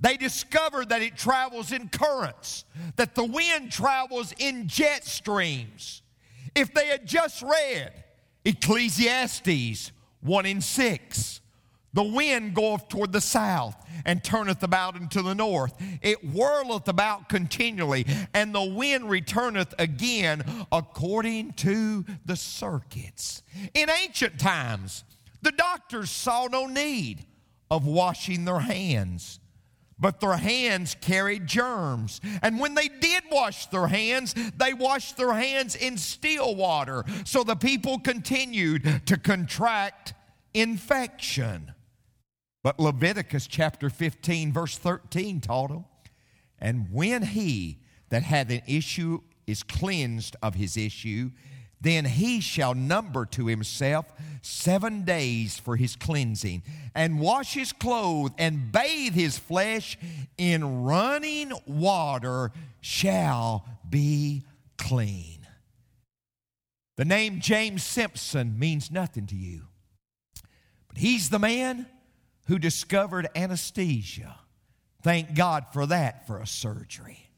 they 0.00 0.16
discovered 0.16 0.90
that 0.90 1.02
it 1.02 1.16
travels 1.16 1.72
in 1.72 1.88
currents, 1.88 2.64
that 2.96 3.14
the 3.14 3.24
wind 3.24 3.72
travels 3.72 4.32
in 4.38 4.68
jet 4.68 5.04
streams. 5.04 6.02
If 6.54 6.72
they 6.72 6.86
had 6.86 7.06
just 7.06 7.42
read 7.42 7.92
Ecclesiastes 8.44 9.92
1 10.20 10.46
in 10.46 10.60
6, 10.60 11.40
the 11.98 12.04
wind 12.04 12.54
goeth 12.54 12.86
toward 12.88 13.10
the 13.10 13.20
south 13.20 13.74
and 14.04 14.22
turneth 14.22 14.62
about 14.62 14.94
into 14.94 15.20
the 15.20 15.34
north. 15.34 15.74
It 16.00 16.18
whirleth 16.32 16.86
about 16.86 17.28
continually, 17.28 18.06
and 18.32 18.54
the 18.54 18.62
wind 18.62 19.10
returneth 19.10 19.74
again 19.80 20.44
according 20.70 21.54
to 21.54 22.04
the 22.24 22.36
circuits. 22.36 23.42
In 23.74 23.90
ancient 23.90 24.38
times, 24.38 25.02
the 25.42 25.50
doctors 25.50 26.08
saw 26.08 26.46
no 26.46 26.68
need 26.68 27.26
of 27.68 27.84
washing 27.84 28.44
their 28.44 28.60
hands 28.60 29.40
but 29.98 30.20
their 30.20 30.36
hands 30.36 30.94
carried 31.00 31.48
germs. 31.48 32.20
And 32.40 32.60
when 32.60 32.74
they 32.76 32.86
did 32.86 33.24
wash 33.32 33.66
their 33.66 33.88
hands, 33.88 34.32
they 34.56 34.72
washed 34.72 35.16
their 35.16 35.32
hands 35.32 35.74
in 35.74 35.98
still 35.98 36.54
water. 36.54 37.04
So 37.24 37.42
the 37.42 37.56
people 37.56 37.98
continued 37.98 39.02
to 39.06 39.16
contract 39.16 40.14
infection. 40.54 41.72
But 42.62 42.80
Leviticus 42.80 43.46
chapter 43.46 43.88
15, 43.88 44.52
verse 44.52 44.76
13 44.76 45.40
taught 45.40 45.70
him, 45.70 45.84
and 46.58 46.88
when 46.92 47.22
he 47.22 47.78
that 48.08 48.24
hath 48.24 48.50
an 48.50 48.62
issue 48.66 49.20
is 49.46 49.62
cleansed 49.62 50.36
of 50.42 50.54
his 50.54 50.76
issue, 50.76 51.30
then 51.80 52.04
he 52.04 52.40
shall 52.40 52.74
number 52.74 53.24
to 53.26 53.46
himself 53.46 54.06
seven 54.42 55.04
days 55.04 55.58
for 55.58 55.76
his 55.76 55.94
cleansing, 55.94 56.62
and 56.94 57.20
wash 57.20 57.54
his 57.54 57.72
clothes, 57.72 58.32
and 58.38 58.72
bathe 58.72 59.14
his 59.14 59.38
flesh 59.38 59.96
in 60.36 60.84
running 60.84 61.52
water, 61.66 62.50
shall 62.80 63.64
be 63.88 64.44
clean. 64.76 65.38
The 66.96 67.04
name 67.04 67.38
James 67.40 67.84
Simpson 67.84 68.58
means 68.58 68.90
nothing 68.90 69.26
to 69.26 69.36
you, 69.36 69.68
but 70.88 70.98
he's 70.98 71.30
the 71.30 71.38
man 71.38 71.86
who 72.48 72.58
discovered 72.58 73.28
anesthesia. 73.36 74.36
Thank 75.02 75.34
God 75.34 75.66
for 75.72 75.86
that 75.86 76.26
for 76.26 76.38
a 76.38 76.46
surgery. 76.46 77.30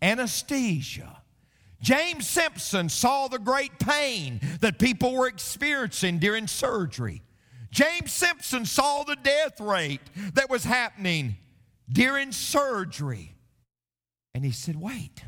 Anesthesia 0.00 1.20
James 1.80 2.28
Simpson 2.28 2.88
saw 2.88 3.28
the 3.28 3.38
great 3.38 3.78
pain 3.78 4.40
that 4.60 4.78
people 4.78 5.14
were 5.14 5.28
experiencing 5.28 6.18
during 6.18 6.46
surgery. 6.46 7.22
James 7.70 8.12
Simpson 8.12 8.66
saw 8.66 9.02
the 9.02 9.16
death 9.16 9.60
rate 9.60 10.02
that 10.34 10.50
was 10.50 10.64
happening 10.64 11.36
during 11.90 12.32
surgery. 12.32 13.34
And 14.34 14.44
he 14.44 14.52
said, 14.52 14.76
Wait, 14.76 15.24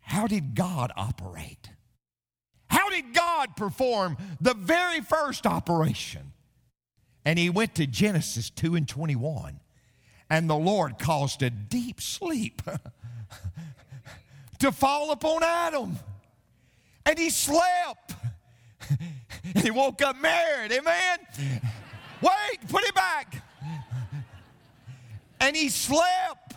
how 0.00 0.26
did 0.26 0.54
God 0.54 0.92
operate? 0.96 1.70
How 2.68 2.90
did 2.90 3.14
God 3.14 3.56
perform 3.56 4.18
the 4.40 4.54
very 4.54 5.00
first 5.00 5.46
operation? 5.46 6.32
And 7.26 7.40
he 7.40 7.50
went 7.50 7.74
to 7.74 7.88
Genesis 7.88 8.50
2 8.50 8.76
and 8.76 8.88
21, 8.88 9.58
and 10.30 10.48
the 10.48 10.54
Lord 10.54 11.00
caused 11.00 11.42
a 11.42 11.50
deep 11.50 12.00
sleep 12.00 12.62
to 14.60 14.70
fall 14.70 15.10
upon 15.10 15.42
Adam. 15.42 15.98
And 17.04 17.18
he 17.18 17.30
slept. 17.30 18.14
and 19.42 19.58
he 19.64 19.72
woke 19.72 20.02
up 20.02 20.16
married. 20.20 20.70
Amen? 20.70 21.18
Wait, 22.22 22.68
put 22.68 22.84
it 22.84 22.94
back. 22.94 23.42
And 25.40 25.56
he 25.56 25.68
slept. 25.68 26.54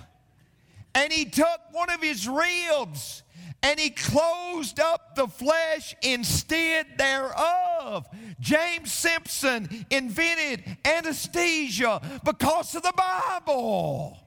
And 0.93 1.11
he 1.11 1.25
took 1.25 1.61
one 1.71 1.89
of 1.89 1.99
his 1.99 2.27
ribs 2.27 3.23
and 3.61 3.79
he 3.79 3.89
closed 3.89 4.79
up 4.79 5.15
the 5.15 5.27
flesh 5.27 5.95
instead 6.01 6.97
thereof. 6.97 8.07
James 8.39 8.91
Simpson 8.91 9.85
invented 9.89 10.63
anesthesia 10.85 12.01
because 12.23 12.75
of 12.75 12.83
the 12.83 12.93
Bible. 12.95 14.17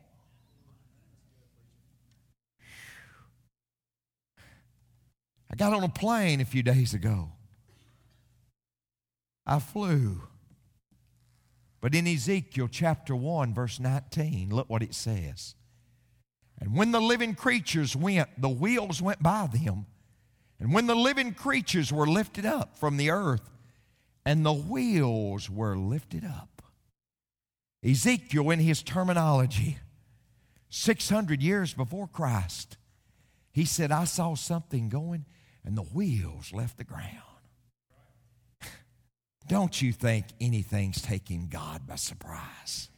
I 5.51 5.57
got 5.57 5.72
on 5.72 5.83
a 5.83 5.88
plane 5.88 6.40
a 6.40 6.44
few 6.44 6.62
days 6.62 6.94
ago. 6.94 7.31
I 9.46 9.59
flew. 9.59 10.22
But 11.81 11.94
in 11.94 12.07
Ezekiel 12.07 12.68
chapter 12.70 13.14
1, 13.14 13.55
verse 13.55 13.81
19, 13.81 14.51
look 14.51 14.70
what 14.70 14.83
it 14.83 14.94
says. 14.94 15.57
And 16.61 16.77
when 16.77 16.92
the 16.92 17.01
living 17.01 17.35
creatures 17.35 17.96
went, 17.96 18.29
the 18.40 18.48
wheels 18.48 19.03
went 19.03 19.22
by 19.22 19.48
them. 19.53 19.87
And 20.61 20.72
when 20.72 20.87
the 20.87 20.94
living 20.94 21.35
creatures 21.35 21.92
were 21.92 22.07
lifted 22.07 22.46
up 22.46 22.79
from 22.79 22.96
the 22.96 23.11
earth, 23.11 23.51
and 24.24 24.44
the 24.44 24.52
wheels 24.52 25.50
were 25.50 25.76
lifted 25.76 26.24
up. 26.24 26.62
Ezekiel, 27.85 28.50
in 28.50 28.61
his 28.61 28.82
terminology, 28.82 29.78
600 30.70 31.42
years 31.42 31.74
before 31.74 32.06
Christ, 32.06 32.76
he 33.50 33.64
said, 33.64 33.90
I 33.90 34.04
saw 34.04 34.35
something 34.35 34.88
going 34.88 35.26
and 35.64 35.76
the 35.76 35.82
wheels 35.82 36.52
left 36.52 36.78
the 36.78 36.85
ground. 36.85 37.08
Don't 39.48 39.82
you 39.82 39.92
think 39.92 40.26
anything's 40.40 41.02
taking 41.02 41.48
God 41.48 41.87
by 41.87 41.96
surprise? 41.96 42.88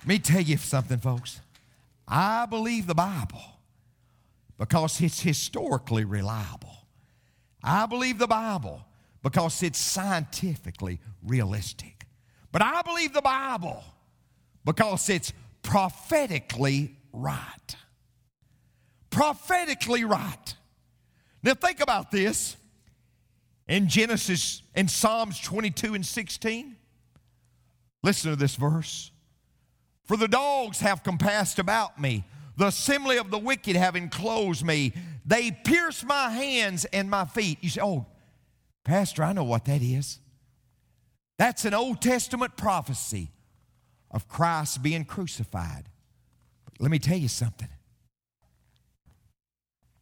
Let 0.00 0.08
me 0.08 0.18
tell 0.20 0.40
you 0.40 0.56
something, 0.56 0.98
folks. 0.98 1.40
I 2.06 2.46
believe 2.46 2.86
the 2.86 2.94
Bible 2.94 3.42
because 4.56 5.00
it's 5.00 5.20
historically 5.20 6.04
reliable. 6.04 6.75
I 7.62 7.86
believe 7.86 8.18
the 8.18 8.26
Bible 8.26 8.84
because 9.22 9.62
it's 9.62 9.78
scientifically 9.78 11.00
realistic. 11.22 12.06
But 12.52 12.62
I 12.62 12.82
believe 12.82 13.12
the 13.12 13.22
Bible 13.22 13.82
because 14.64 15.08
it's 15.08 15.32
prophetically 15.62 16.96
right. 17.12 17.76
Prophetically 19.10 20.04
right. 20.04 20.54
Now, 21.42 21.54
think 21.54 21.80
about 21.80 22.10
this. 22.10 22.56
In 23.68 23.88
Genesis, 23.88 24.62
in 24.76 24.86
Psalms 24.86 25.40
22 25.40 25.94
and 25.94 26.06
16, 26.06 26.76
listen 28.02 28.30
to 28.30 28.36
this 28.36 28.54
verse. 28.54 29.10
For 30.04 30.16
the 30.16 30.28
dogs 30.28 30.78
have 30.80 31.02
compassed 31.02 31.58
about 31.58 32.00
me, 32.00 32.24
the 32.56 32.66
assembly 32.66 33.18
of 33.18 33.30
the 33.30 33.38
wicked 33.38 33.76
have 33.76 33.96
enclosed 33.96 34.64
me. 34.64 34.92
They 35.24 35.50
pierce 35.50 36.04
my 36.04 36.30
hands 36.30 36.84
and 36.86 37.10
my 37.10 37.24
feet. 37.24 37.58
You 37.60 37.68
say, 37.68 37.80
Oh, 37.82 38.06
Pastor, 38.84 39.22
I 39.22 39.32
know 39.32 39.44
what 39.44 39.64
that 39.66 39.82
is. 39.82 40.20
That's 41.38 41.64
an 41.64 41.74
Old 41.74 42.00
Testament 42.00 42.56
prophecy 42.56 43.30
of 44.10 44.28
Christ 44.28 44.82
being 44.82 45.04
crucified. 45.04 45.88
But 46.64 46.80
let 46.80 46.90
me 46.90 46.98
tell 46.98 47.18
you 47.18 47.28
something. 47.28 47.68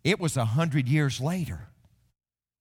It 0.05 0.21
was 0.21 0.37
a 0.37 0.45
hundred 0.45 0.87
years 0.89 1.21
later 1.21 1.69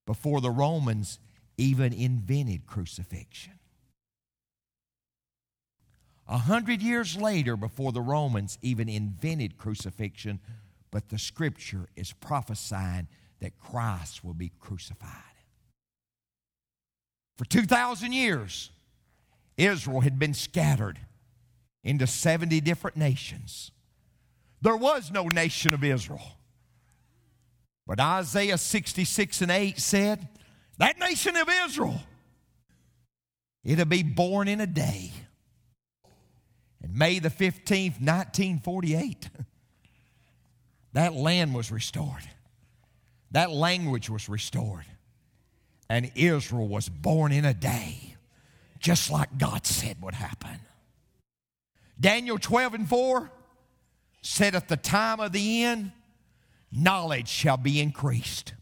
before 0.06 0.41
the 0.41 0.49
Romans 0.49 1.19
even 1.58 1.93
invented 1.93 2.65
crucifixion. 2.65 3.53
A 6.27 6.38
hundred 6.38 6.81
years 6.81 7.17
later 7.17 7.57
before 7.57 7.91
the 7.91 8.01
Romans 8.01 8.57
even 8.62 8.88
invented 8.88 9.57
crucifixion, 9.57 10.39
but 10.91 11.09
the 11.09 11.19
scripture 11.19 11.88
is 11.95 12.13
prophesying 12.13 13.07
that 13.39 13.59
Christ 13.59 14.23
will 14.23 14.33
be 14.33 14.51
crucified. 14.59 15.09
For 17.38 17.45
2,000 17.45 18.13
years, 18.13 18.69
Israel 19.57 20.01
had 20.01 20.17
been 20.17 20.33
scattered 20.33 20.99
into 21.83 22.07
70 22.07 22.62
different 22.62 22.95
nations. 22.95 23.71
There 24.62 24.77
was 24.77 25.12
no 25.12 25.27
nation 25.27 25.73
of 25.73 25.83
Israel. 25.83 26.38
But 27.86 27.99
Isaiah 27.99 28.57
66 28.57 29.41
and 29.41 29.51
8 29.51 29.79
said, 29.79 30.27
That 30.77 30.99
nation 30.99 31.36
of 31.36 31.49
Israel, 31.65 31.99
it'll 33.65 33.86
be 33.86 34.03
born 34.03 34.47
in 34.47 34.62
a 34.62 34.67
day. 34.67 35.12
May 36.93 37.17
the 37.17 37.29
15th, 37.29 37.99
1948, 37.99 39.29
that 40.93 41.13
land 41.13 41.56
was 41.56 41.71
restored. 41.71 42.21
That 43.32 43.49
language 43.49 44.12
was 44.12 44.29
restored. 44.29 44.86
And 45.89 46.12
Israel 46.13 46.67
was 46.67 46.89
born 46.89 47.32
in 47.32 47.45
a 47.45 47.53
day, 47.53 48.15
just 48.79 49.10
like 49.10 49.38
God 49.39 49.65
said 49.65 49.97
would 50.03 50.13
happen. 50.13 50.60
Daniel 51.99 52.38
12 52.38 52.73
and 52.75 52.88
4 52.88 53.32
said, 54.21 54.53
At 54.53 54.67
the 54.67 54.77
time 54.77 55.19
of 55.19 55.32
the 55.32 55.63
end, 55.63 55.91
knowledge 56.71 57.27
shall 57.27 57.58
be 57.58 57.82
increased. 57.82 58.53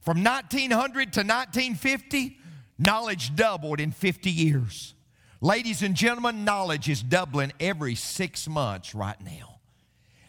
From 0.00 0.24
1900 0.24 1.12
to 1.12 1.20
1950, 1.20 2.38
knowledge 2.78 3.36
doubled 3.36 3.78
in 3.78 3.92
50 3.92 4.30
years. 4.30 4.94
Ladies 5.40 5.82
and 5.82 5.94
gentlemen, 5.94 6.44
knowledge 6.44 6.88
is 6.88 7.02
doubling 7.02 7.52
every 7.60 7.94
six 7.94 8.48
months 8.48 8.94
right 8.94 9.20
now. 9.20 9.60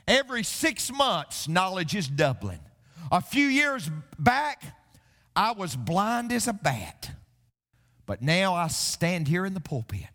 Every 0.08 0.43
six 0.43 0.91
months, 0.91 1.48
knowledge 1.48 1.95
is 1.95 2.08
doubling. 2.08 2.60
A 3.12 3.22
few 3.22 3.48
years 3.48 3.89
back, 4.17 4.63
I 5.36 5.52
was 5.52 5.76
blind 5.76 6.32
as 6.32 6.48
a 6.48 6.54
bat. 6.54 7.12
But 8.06 8.22
now 8.22 8.54
I 8.54 8.67
stand 8.67 9.28
here 9.28 9.45
in 9.45 9.54
the 9.54 9.60
pulpit 9.60 10.08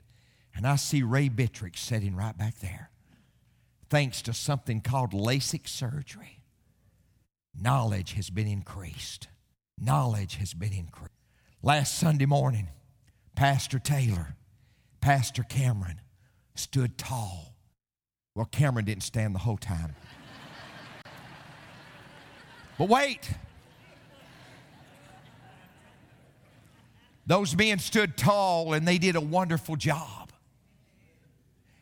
and 0.55 0.67
I 0.67 0.77
see 0.77 1.03
Ray 1.03 1.29
Bittrick 1.29 1.77
sitting 1.77 2.15
right 2.15 2.37
back 2.37 2.59
there. 2.61 2.91
Thanks 3.89 4.23
to 4.23 4.33
something 4.33 4.81
called 4.81 5.13
LASIK 5.13 5.69
surgery 5.69 6.41
knowledge 7.61 8.15
has 8.15 8.31
been 8.31 8.47
increased. 8.47 9.29
Knowledge 9.79 10.37
has 10.37 10.55
been 10.55 10.73
increased. 10.73 11.11
Last 11.63 11.99
Sunday 11.99 12.27
morning, 12.27 12.69
Pastor 13.35 13.79
Taylor, 13.79 14.37
Pastor 15.05 15.43
Cameron 15.43 16.01
stood 16.55 16.97
tall. 16.97 17.55
Well, 18.35 18.47
Cameron 18.47 18.87
didn't 18.87 19.03
stand 19.03 19.35
the 19.35 19.39
whole 19.41 19.59
time. 19.59 19.95
but 22.79 22.89
wait. 22.89 23.31
Those 27.27 27.55
men 27.55 27.81
stood 27.81 28.17
tall 28.17 28.73
and 28.73 28.89
they 28.89 28.97
did 28.97 29.15
a 29.15 29.21
wonderful 29.21 29.77
job. 29.77 30.33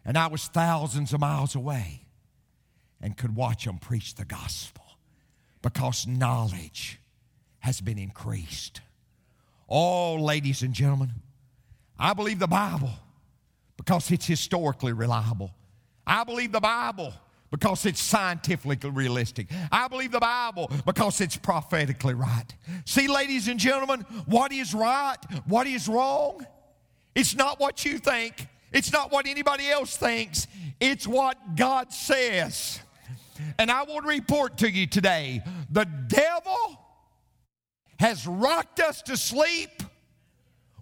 And 0.05 0.19
I 0.19 0.27
was 0.27 0.49
thousands 0.49 1.13
of 1.13 1.21
miles 1.21 1.55
away 1.55 2.09
and 3.01 3.17
could 3.17 3.37
watch 3.37 3.67
them 3.67 3.79
preach 3.79 4.17
the 4.17 4.25
gospel 4.25 4.83
because 5.63 6.09
knowledge 6.09 6.99
has 7.61 7.81
been 7.81 8.01
increased. 8.01 8.81
Oh, 9.69 10.17
ladies 10.17 10.63
and 10.63 10.75
gentlemen, 10.75 11.13
I 11.97 12.15
believe 12.15 12.41
the 12.41 12.49
Bible 12.49 12.91
because 13.85 14.13
it's 14.13 14.27
historically 14.27 14.93
reliable. 14.93 15.51
I 16.07 16.23
believe 16.23 16.53
the 16.53 16.61
Bible 16.61 17.13
because 17.51 17.85
it's 17.85 18.01
scientifically 18.01 18.91
realistic. 18.91 19.49
I 19.73 19.89
believe 19.89 20.13
the 20.13 20.21
Bible 20.21 20.71
because 20.87 21.21
it's 21.21 21.37
prophetically 21.37 22.15
right. 22.15 22.47
See, 22.85 23.09
ladies 23.09 23.49
and 23.49 23.59
gentlemen, 23.59 24.03
what 24.27 24.53
is 24.53 24.73
right, 24.73 25.17
what 25.47 25.67
is 25.67 25.89
wrong, 25.89 26.47
it's 27.15 27.35
not 27.35 27.59
what 27.59 27.85
you 27.85 27.99
think, 27.99 28.47
it's 28.73 28.93
not 28.93 29.11
what 29.11 29.27
anybody 29.27 29.69
else 29.69 29.97
thinks, 29.97 30.47
it's 30.81 31.07
what 31.07 31.57
God 31.57 31.93
says. 31.93 32.81
And 33.59 33.69
I 33.69 33.83
will 33.83 34.01
report 34.01 34.59
to 34.59 34.71
you 34.71 34.87
today 34.87 35.43
the 35.71 35.87
devil 36.07 36.79
has 37.99 38.29
rocked 38.29 38.79
us 38.79 39.03
to 39.03 39.17
sleep 39.17 39.83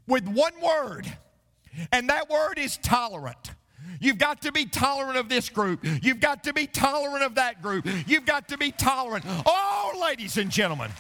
with 0.06 0.28
one 0.28 0.52
word, 0.60 1.10
and 1.92 2.08
that 2.08 2.28
word 2.28 2.58
is 2.58 2.76
tolerant. 2.78 3.52
You've 4.00 4.18
got 4.18 4.42
to 4.42 4.52
be 4.52 4.64
tolerant 4.64 5.18
of 5.18 5.28
this 5.28 5.48
group. 5.48 5.84
You've 6.02 6.20
got 6.20 6.44
to 6.44 6.52
be 6.52 6.66
tolerant 6.66 7.22
of 7.22 7.34
that 7.34 7.60
group. 7.62 7.86
You've 8.06 8.24
got 8.24 8.48
to 8.48 8.58
be 8.58 8.72
tolerant. 8.72 9.24
Oh, 9.46 9.98
ladies 10.00 10.36
and 10.36 10.50
gentlemen. 10.50 10.90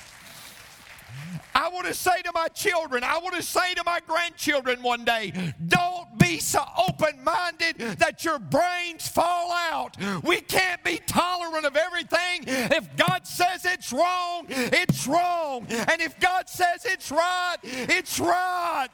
I 1.54 1.68
want 1.68 1.86
to 1.86 1.94
say 1.94 2.22
to 2.22 2.32
my 2.32 2.48
children, 2.48 3.04
I 3.04 3.18
want 3.18 3.34
to 3.36 3.42
say 3.42 3.74
to 3.74 3.82
my 3.84 4.00
grandchildren 4.06 4.82
one 4.82 5.04
day, 5.04 5.54
don't 5.66 6.18
be 6.18 6.38
so 6.38 6.64
open 6.88 7.22
minded 7.22 7.78
that 7.98 8.24
your 8.24 8.38
brains 8.38 9.08
fall 9.08 9.52
out. 9.52 9.96
We 10.22 10.40
can't 10.40 10.82
be 10.84 11.00
tolerant 11.06 11.66
of 11.66 11.76
everything. 11.76 12.44
If 12.46 12.96
God 12.96 13.26
says 13.26 13.64
it's 13.64 13.92
wrong, 13.92 14.46
it's 14.48 15.06
wrong. 15.06 15.66
And 15.68 16.00
if 16.00 16.18
God 16.20 16.48
says 16.48 16.84
it's 16.84 17.10
right, 17.10 17.58
it's 17.62 18.18
right. 18.18 18.88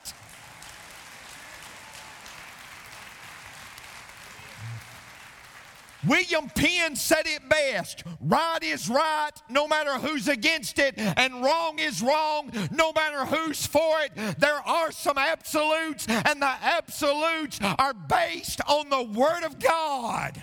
William 6.07 6.49
Penn 6.49 6.97
said 6.97 7.27
it 7.27 7.49
best 7.49 8.05
right 8.21 8.63
is 8.63 8.89
right 8.89 9.33
no 9.49 9.67
matter 9.67 9.95
who's 9.95 10.29
against 10.29 10.79
it, 10.79 10.95
and 10.99 11.43
wrong 11.43 11.79
is 11.79 12.03
wrong 12.03 12.51
no 12.71 12.93
matter 12.93 13.25
who's 13.25 13.67
for 13.67 14.01
it. 14.01 14.13
There 14.39 14.61
are 14.67 14.93
some 14.93 15.19
absolutes, 15.19 16.07
and 16.09 16.41
the 16.41 16.55
absolutes 16.63 17.59
are 17.61 17.95
based 17.95 18.61
on 18.69 18.89
the 18.89 19.03
Word 19.03 19.45
of 19.45 19.59
God. 19.59 20.41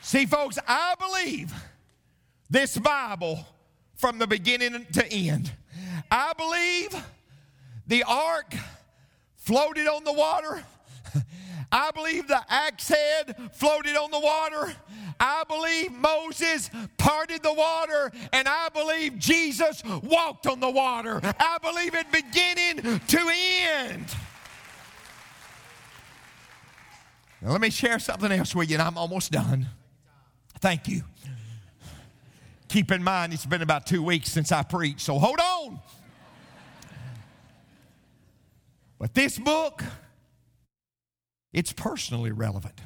See, 0.00 0.24
folks, 0.24 0.58
I 0.66 0.94
believe 0.98 1.52
this 2.48 2.78
Bible 2.78 3.44
from 3.96 4.18
the 4.18 4.26
beginning 4.26 4.86
to 4.94 5.12
end. 5.12 5.52
I 6.10 6.32
believe 6.32 7.04
the 7.86 8.04
ark 8.04 8.54
floated 9.36 9.86
on 9.86 10.04
the 10.04 10.12
water. 10.12 10.62
I 11.70 11.90
believe 11.90 12.28
the 12.28 12.40
axe 12.48 12.88
head 12.88 13.36
floated 13.52 13.96
on 13.96 14.10
the 14.10 14.20
water. 14.20 14.74
I 15.20 15.42
believe 15.46 15.92
Moses 15.92 16.70
parted 16.96 17.42
the 17.42 17.52
water, 17.52 18.10
and 18.32 18.48
I 18.48 18.68
believe 18.70 19.18
Jesus 19.18 19.82
walked 20.02 20.46
on 20.46 20.60
the 20.60 20.70
water. 20.70 21.20
I 21.22 21.58
believe 21.60 21.94
it 21.94 22.10
beginning 22.10 23.00
to 23.00 23.32
end. 23.82 24.06
Now, 27.42 27.52
let 27.52 27.60
me 27.60 27.70
share 27.70 27.98
something 27.98 28.32
else 28.32 28.54
with 28.54 28.70
you, 28.70 28.76
and 28.76 28.82
I'm 28.82 28.98
almost 28.98 29.30
done. 29.30 29.68
Thank 30.60 30.88
you. 30.88 31.02
Keep 32.68 32.92
in 32.92 33.02
mind, 33.02 33.32
it's 33.32 33.46
been 33.46 33.62
about 33.62 33.86
two 33.86 34.02
weeks 34.02 34.30
since 34.30 34.52
I 34.52 34.62
preached, 34.62 35.00
so 35.00 35.18
hold 35.18 35.38
on. 35.40 35.80
But 38.98 39.14
this 39.14 39.38
book, 39.38 39.84
it's 41.52 41.72
personally 41.72 42.32
relevant. 42.32 42.80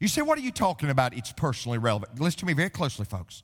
You 0.00 0.08
say, 0.08 0.22
what 0.22 0.36
are 0.38 0.42
you 0.42 0.52
talking 0.52 0.90
about? 0.90 1.16
It's 1.16 1.32
personally 1.32 1.78
relevant. 1.78 2.20
Listen 2.20 2.40
to 2.40 2.46
me 2.46 2.52
very 2.52 2.70
closely, 2.70 3.04
folks. 3.04 3.42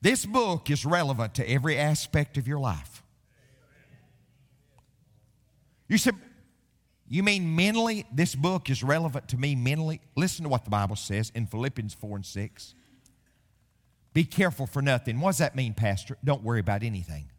This 0.00 0.26
book 0.26 0.70
is 0.70 0.84
relevant 0.84 1.34
to 1.36 1.48
every 1.48 1.78
aspect 1.78 2.36
of 2.36 2.48
your 2.48 2.58
life. 2.58 3.02
You 5.88 5.96
said, 5.98 6.14
You 7.08 7.22
mean 7.22 7.54
mentally, 7.54 8.04
this 8.12 8.34
book 8.34 8.68
is 8.68 8.82
relevant 8.82 9.28
to 9.28 9.36
me 9.36 9.54
mentally? 9.54 10.00
Listen 10.16 10.42
to 10.42 10.48
what 10.48 10.64
the 10.64 10.70
Bible 10.70 10.96
says 10.96 11.30
in 11.34 11.46
Philippians 11.46 11.94
4 11.94 12.16
and 12.16 12.26
6. 12.26 12.74
Be 14.12 14.24
careful 14.24 14.66
for 14.66 14.82
nothing. 14.82 15.20
What 15.20 15.30
does 15.30 15.38
that 15.38 15.56
mean, 15.56 15.74
Pastor? 15.74 16.16
Don't 16.24 16.42
worry 16.42 16.60
about 16.60 16.82
anything. 16.82 17.30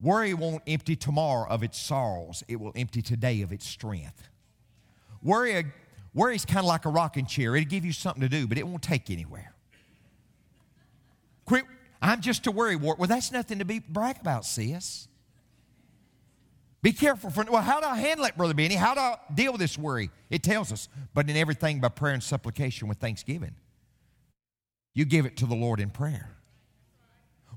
Worry 0.00 0.32
won't 0.34 0.62
empty 0.66 0.94
tomorrow 0.94 1.48
of 1.48 1.62
its 1.62 1.78
sorrows, 1.78 2.44
it 2.48 2.56
will 2.56 2.72
empty 2.76 3.02
today 3.02 3.42
of 3.42 3.52
its 3.52 3.66
strength. 3.66 4.28
Worry, 5.22 5.56
uh, 5.56 5.62
worry 6.14 6.36
is 6.36 6.44
kind 6.44 6.60
of 6.60 6.66
like 6.66 6.84
a 6.84 6.88
rocking 6.88 7.26
chair. 7.26 7.56
It'll 7.56 7.68
give 7.68 7.84
you 7.84 7.92
something 7.92 8.20
to 8.20 8.28
do, 8.28 8.46
but 8.46 8.58
it 8.58 8.66
won't 8.66 8.82
take 8.82 9.10
anywhere. 9.10 9.54
Quit. 11.44 11.64
I'm 12.00 12.20
just 12.20 12.46
a 12.46 12.52
worry 12.52 12.76
wart. 12.76 12.98
Well, 13.00 13.08
that's 13.08 13.32
nothing 13.32 13.58
to 13.58 13.64
be 13.64 13.80
brag 13.80 14.20
about, 14.20 14.44
sis. 14.44 15.08
Be 16.80 16.92
careful 16.92 17.30
for 17.30 17.44
well, 17.50 17.62
how 17.62 17.80
do 17.80 17.86
I 17.86 17.96
handle 17.96 18.24
it, 18.26 18.36
Brother 18.36 18.54
Benny? 18.54 18.76
How 18.76 18.94
do 18.94 19.00
I 19.00 19.16
deal 19.34 19.50
with 19.50 19.60
this 19.60 19.76
worry? 19.76 20.10
It 20.30 20.44
tells 20.44 20.70
us, 20.70 20.88
but 21.12 21.28
in 21.28 21.36
everything 21.36 21.80
by 21.80 21.88
prayer 21.88 22.14
and 22.14 22.22
supplication 22.22 22.86
with 22.86 22.98
thanksgiving. 22.98 23.56
You 24.94 25.04
give 25.04 25.26
it 25.26 25.36
to 25.38 25.46
the 25.46 25.56
Lord 25.56 25.80
in 25.80 25.90
prayer. 25.90 26.37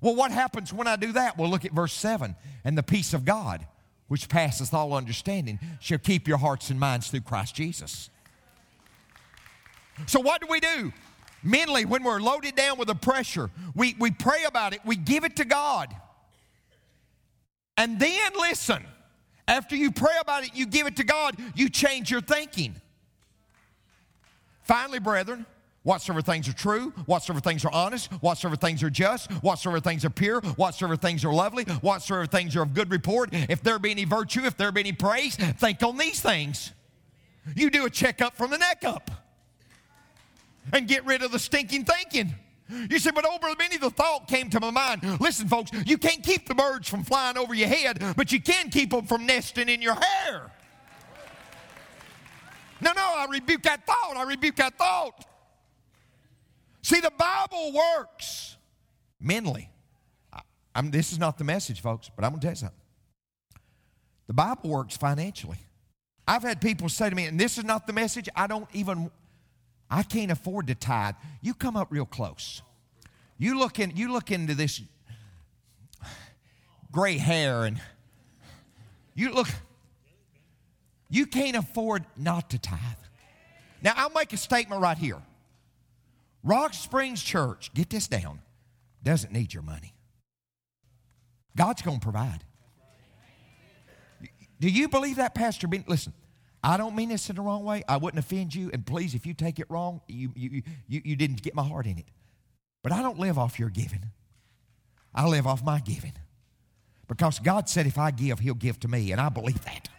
Well, 0.01 0.15
what 0.15 0.31
happens 0.31 0.73
when 0.73 0.87
I 0.87 0.95
do 0.95 1.11
that? 1.13 1.37
Well, 1.37 1.49
look 1.49 1.63
at 1.63 1.71
verse 1.71 1.93
7. 1.93 2.35
And 2.63 2.77
the 2.77 2.83
peace 2.83 3.13
of 3.13 3.23
God, 3.23 3.65
which 4.07 4.27
passeth 4.27 4.73
all 4.73 4.93
understanding, 4.93 5.59
shall 5.79 5.99
keep 5.99 6.27
your 6.27 6.37
hearts 6.37 6.71
and 6.71 6.79
minds 6.79 7.09
through 7.09 7.21
Christ 7.21 7.55
Jesus. 7.55 8.09
So, 10.07 10.19
what 10.19 10.41
do 10.41 10.47
we 10.49 10.59
do? 10.59 10.91
Mentally, 11.43 11.85
when 11.85 12.03
we're 12.03 12.19
loaded 12.19 12.55
down 12.55 12.77
with 12.77 12.87
the 12.87 12.95
pressure, 12.95 13.49
we, 13.75 13.95
we 13.99 14.11
pray 14.11 14.43
about 14.47 14.73
it, 14.73 14.81
we 14.85 14.95
give 14.95 15.23
it 15.23 15.37
to 15.37 15.45
God. 15.45 15.93
And 17.77 17.99
then 17.99 18.31
listen, 18.39 18.85
after 19.47 19.75
you 19.75 19.91
pray 19.91 20.13
about 20.19 20.43
it, 20.43 20.51
you 20.53 20.65
give 20.65 20.87
it 20.87 20.97
to 20.97 21.03
God, 21.03 21.35
you 21.55 21.69
change 21.69 22.11
your 22.11 22.21
thinking. 22.21 22.75
Finally, 24.63 24.99
brethren, 24.99 25.45
Whatsoever 25.83 26.21
things 26.21 26.47
are 26.47 26.53
true, 26.53 26.91
whatsoever 27.07 27.39
things 27.39 27.65
are 27.65 27.71
honest, 27.71 28.11
whatsoever 28.21 28.55
things 28.55 28.83
are 28.83 28.89
just, 28.89 29.31
whatsoever 29.41 29.79
things 29.79 30.05
are 30.05 30.11
pure, 30.11 30.39
whatsoever 30.55 30.95
things 30.95 31.25
are 31.25 31.33
lovely, 31.33 31.63
whatsoever 31.63 32.27
things 32.27 32.55
are 32.55 32.61
of 32.61 32.75
good 32.75 32.91
report, 32.91 33.29
if 33.31 33.63
there 33.63 33.79
be 33.79 33.89
any 33.89 34.05
virtue, 34.05 34.41
if 34.43 34.55
there 34.57 34.71
be 34.71 34.81
any 34.81 34.91
praise, 34.91 35.35
think 35.35 35.81
on 35.81 35.97
these 35.97 36.21
things. 36.21 36.71
You 37.55 37.71
do 37.71 37.85
a 37.85 37.89
checkup 37.89 38.35
from 38.37 38.51
the 38.51 38.59
neck 38.59 38.83
up 38.83 39.09
and 40.71 40.87
get 40.87 41.03
rid 41.05 41.23
of 41.23 41.31
the 41.31 41.39
stinking 41.39 41.85
thinking. 41.85 42.35
You 42.69 42.99
say, 42.99 43.09
but 43.09 43.25
over 43.25 43.47
many 43.57 43.77
the 43.77 43.89
thought 43.89 44.27
came 44.27 44.51
to 44.51 44.59
my 44.59 44.69
mind. 44.69 45.01
Listen, 45.19 45.47
folks, 45.47 45.71
you 45.85 45.97
can't 45.97 46.23
keep 46.23 46.47
the 46.47 46.55
birds 46.55 46.87
from 46.87 47.03
flying 47.03 47.37
over 47.37 47.55
your 47.55 47.67
head, 47.67 48.13
but 48.15 48.31
you 48.31 48.39
can 48.39 48.69
keep 48.69 48.91
them 48.91 49.07
from 49.07 49.25
nesting 49.25 49.67
in 49.67 49.81
your 49.81 49.95
hair. 49.95 50.51
No, 52.79 52.93
no, 52.93 53.01
I 53.01 53.25
rebuke 53.29 53.63
that 53.63 53.85
thought. 53.85 54.15
I 54.15 54.23
rebuke 54.23 54.55
that 54.57 54.77
thought. 54.77 55.25
See, 56.81 56.99
the 56.99 57.11
Bible 57.17 57.73
works 57.73 58.57
mentally. 59.19 59.69
I, 60.73 60.81
this 60.81 61.11
is 61.11 61.19
not 61.19 61.37
the 61.37 61.43
message, 61.43 61.81
folks, 61.81 62.09
but 62.15 62.25
I'm 62.25 62.31
going 62.31 62.41
to 62.41 62.45
tell 62.45 62.53
you 62.53 62.57
something. 62.57 62.77
The 64.27 64.33
Bible 64.33 64.69
works 64.69 64.97
financially. 64.97 65.57
I've 66.27 66.43
had 66.43 66.61
people 66.61 66.87
say 66.89 67.09
to 67.09 67.15
me, 67.15 67.25
and 67.25 67.39
this 67.39 67.57
is 67.57 67.63
not 67.63 67.87
the 67.87 67.93
message, 67.93 68.29
I 68.35 68.47
don't 68.47 68.67
even, 68.73 69.11
I 69.89 70.03
can't 70.03 70.31
afford 70.31 70.67
to 70.67 70.75
tithe. 70.75 71.15
You 71.41 71.53
come 71.53 71.75
up 71.75 71.91
real 71.91 72.05
close. 72.05 72.61
You 73.37 73.59
look, 73.59 73.79
in, 73.79 73.95
you 73.95 74.11
look 74.13 74.31
into 74.31 74.55
this 74.55 74.81
gray 76.91 77.17
hair 77.17 77.63
and 77.63 77.81
you 79.13 79.33
look, 79.33 79.47
you 81.09 81.25
can't 81.25 81.57
afford 81.57 82.05
not 82.15 82.51
to 82.51 82.59
tithe. 82.59 82.79
Now, 83.81 83.93
I'll 83.97 84.11
make 84.11 84.31
a 84.31 84.37
statement 84.37 84.81
right 84.81 84.97
here. 84.97 85.21
Rock 86.43 86.73
Springs 86.73 87.21
Church, 87.21 87.73
get 87.73 87.89
this 87.89 88.07
down, 88.07 88.41
doesn't 89.03 89.31
need 89.31 89.53
your 89.53 89.63
money. 89.63 89.93
God's 91.55 91.81
going 91.81 91.99
to 91.99 92.03
provide. 92.03 92.43
Do 94.59 94.69
you 94.69 94.87
believe 94.87 95.17
that, 95.17 95.33
Pastor 95.35 95.67
Ben? 95.67 95.83
Listen, 95.87 96.13
I 96.63 96.77
don't 96.77 96.95
mean 96.95 97.09
this 97.09 97.29
in 97.29 97.35
the 97.35 97.41
wrong 97.41 97.63
way. 97.63 97.83
I 97.87 97.97
wouldn't 97.97 98.23
offend 98.23 98.53
you. 98.53 98.69
And 98.71 98.85
please, 98.85 99.15
if 99.15 99.25
you 99.25 99.33
take 99.33 99.59
it 99.59 99.65
wrong, 99.69 100.01
you, 100.07 100.31
you, 100.35 100.61
you, 100.87 101.01
you 101.03 101.15
didn't 101.15 101.41
get 101.41 101.55
my 101.55 101.63
heart 101.63 101.87
in 101.87 101.97
it. 101.97 102.05
But 102.83 102.91
I 102.91 103.01
don't 103.01 103.19
live 103.19 103.37
off 103.37 103.59
your 103.59 103.69
giving, 103.69 104.11
I 105.13 105.27
live 105.27 105.47
off 105.47 105.63
my 105.63 105.79
giving. 105.79 106.13
Because 107.07 107.39
God 107.39 107.67
said 107.67 107.87
if 107.87 107.97
I 107.97 108.11
give, 108.11 108.39
He'll 108.39 108.53
give 108.53 108.79
to 108.81 108.87
me, 108.87 109.11
and 109.11 109.19
I 109.19 109.27
believe 109.29 109.65
that. 109.65 109.89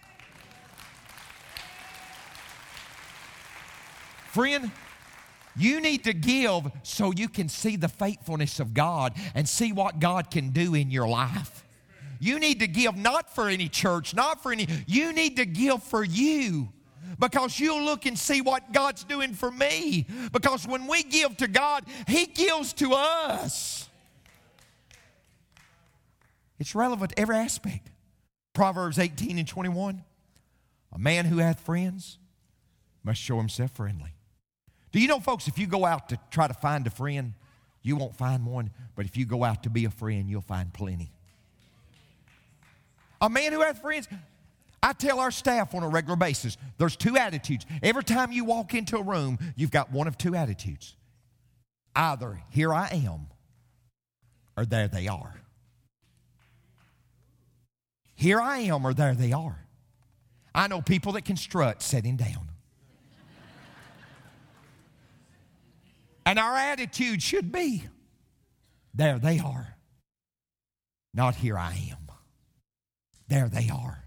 Friend, 4.30 4.70
you 5.56 5.80
need 5.80 6.04
to 6.04 6.12
give 6.12 6.70
so 6.82 7.12
you 7.12 7.28
can 7.28 7.48
see 7.48 7.76
the 7.76 7.88
faithfulness 7.88 8.60
of 8.60 8.74
God 8.74 9.14
and 9.34 9.48
see 9.48 9.72
what 9.72 10.00
God 10.00 10.30
can 10.30 10.50
do 10.50 10.74
in 10.74 10.90
your 10.90 11.08
life. 11.08 11.64
You 12.20 12.38
need 12.38 12.60
to 12.60 12.68
give 12.68 12.96
not 12.96 13.34
for 13.34 13.48
any 13.48 13.68
church, 13.68 14.14
not 14.14 14.42
for 14.42 14.52
any, 14.52 14.68
you 14.86 15.12
need 15.12 15.36
to 15.36 15.44
give 15.44 15.82
for 15.82 16.04
you 16.04 16.68
because 17.18 17.58
you'll 17.58 17.82
look 17.82 18.06
and 18.06 18.18
see 18.18 18.40
what 18.40 18.72
God's 18.72 19.04
doing 19.04 19.34
for 19.34 19.50
me. 19.50 20.06
Because 20.32 20.66
when 20.66 20.86
we 20.86 21.02
give 21.02 21.36
to 21.38 21.48
God, 21.48 21.84
He 22.06 22.26
gives 22.26 22.72
to 22.74 22.92
us. 22.94 23.88
It's 26.58 26.74
relevant 26.74 27.10
to 27.10 27.18
every 27.18 27.36
aspect. 27.36 27.90
Proverbs 28.52 28.98
18 28.98 29.38
and 29.38 29.48
21 29.48 30.04
A 30.92 30.98
man 30.98 31.24
who 31.24 31.38
hath 31.38 31.60
friends 31.60 32.18
must 33.02 33.20
show 33.20 33.36
himself 33.36 33.72
friendly. 33.72 34.14
Do 34.92 35.00
you 35.00 35.08
know, 35.08 35.20
folks, 35.20 35.48
if 35.48 35.58
you 35.58 35.66
go 35.66 35.84
out 35.84 36.10
to 36.10 36.18
try 36.30 36.46
to 36.46 36.54
find 36.54 36.86
a 36.86 36.90
friend, 36.90 37.32
you 37.82 37.96
won't 37.96 38.14
find 38.14 38.46
one, 38.46 38.70
but 38.94 39.06
if 39.06 39.16
you 39.16 39.24
go 39.24 39.42
out 39.42 39.62
to 39.64 39.70
be 39.70 39.86
a 39.86 39.90
friend, 39.90 40.28
you'll 40.28 40.42
find 40.42 40.72
plenty. 40.72 41.10
A 43.20 43.30
man 43.30 43.52
who 43.52 43.62
has 43.62 43.78
friends, 43.78 44.06
I 44.82 44.92
tell 44.92 45.18
our 45.18 45.30
staff 45.30 45.74
on 45.74 45.82
a 45.82 45.88
regular 45.88 46.16
basis, 46.16 46.56
there's 46.76 46.96
two 46.96 47.16
attitudes. 47.16 47.64
Every 47.82 48.04
time 48.04 48.32
you 48.32 48.44
walk 48.44 48.74
into 48.74 48.96
a 48.98 49.02
room, 49.02 49.38
you've 49.56 49.70
got 49.70 49.90
one 49.90 50.06
of 50.06 50.18
two 50.18 50.34
attitudes. 50.34 50.94
Either 51.96 52.42
here 52.50 52.74
I 52.74 52.88
am, 53.06 53.28
or 54.56 54.66
there 54.66 54.88
they 54.88 55.08
are. 55.08 55.34
Here 58.14 58.40
I 58.40 58.58
am, 58.58 58.86
or 58.86 58.92
there 58.92 59.14
they 59.14 59.32
are. 59.32 59.58
I 60.54 60.68
know 60.68 60.82
people 60.82 61.12
that 61.12 61.24
can 61.24 61.36
strut 61.36 61.82
sitting 61.82 62.16
down. 62.16 62.51
And 66.32 66.38
our 66.38 66.56
attitude 66.56 67.22
should 67.22 67.52
be 67.52 67.84
there 68.94 69.18
they 69.18 69.38
are. 69.38 69.76
Not 71.12 71.34
here 71.34 71.58
I 71.58 71.72
am. 71.90 72.10
There 73.28 73.50
they 73.50 73.68
are. 73.68 74.02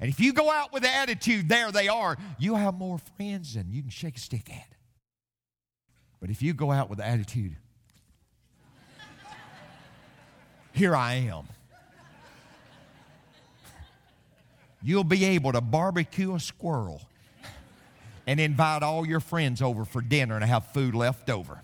And 0.00 0.08
if 0.08 0.18
you 0.18 0.32
go 0.32 0.50
out 0.50 0.72
with 0.72 0.82
the 0.82 0.88
attitude, 0.88 1.50
there 1.50 1.70
they 1.70 1.88
are, 1.88 2.16
you'll 2.38 2.56
have 2.56 2.72
more 2.72 2.96
friends 3.18 3.52
than 3.52 3.70
you 3.70 3.82
can 3.82 3.90
shake 3.90 4.16
a 4.16 4.18
stick 4.20 4.48
at. 4.48 4.66
But 6.22 6.30
if 6.30 6.40
you 6.40 6.54
go 6.54 6.72
out 6.72 6.88
with 6.88 7.00
the 7.00 7.06
attitude, 7.06 7.56
here 10.72 10.96
I 10.96 11.16
am, 11.16 11.46
you'll 14.82 15.04
be 15.04 15.22
able 15.26 15.52
to 15.52 15.60
barbecue 15.60 16.34
a 16.34 16.40
squirrel 16.40 17.02
and 18.26 18.38
invite 18.38 18.82
all 18.82 19.06
your 19.06 19.20
friends 19.20 19.60
over 19.60 19.84
for 19.84 20.00
dinner 20.00 20.36
and 20.36 20.44
have 20.44 20.66
food 20.72 20.94
left 20.94 21.28
over. 21.28 21.62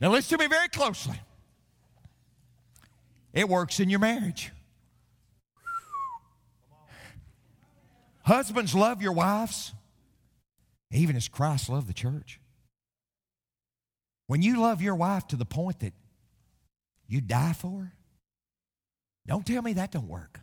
Now, 0.00 0.10
listen 0.10 0.36
to 0.36 0.44
me 0.44 0.48
very 0.48 0.68
closely. 0.68 1.20
It 3.32 3.48
works 3.48 3.78
in 3.78 3.88
your 3.88 4.00
marriage. 4.00 4.50
Husbands, 8.24 8.74
love 8.74 9.00
your 9.00 9.12
wives, 9.12 9.72
even 10.90 11.16
as 11.16 11.28
Christ 11.28 11.68
loved 11.68 11.88
the 11.88 11.94
church. 11.94 12.40
When 14.26 14.42
you 14.42 14.60
love 14.60 14.82
your 14.82 14.94
wife 14.94 15.26
to 15.28 15.36
the 15.36 15.44
point 15.44 15.80
that 15.80 15.92
you 17.06 17.20
die 17.20 17.52
for 17.52 17.80
her, 17.80 17.92
don't 19.26 19.46
tell 19.46 19.62
me 19.62 19.72
that 19.74 19.92
don't 19.92 20.08
work 20.08 20.40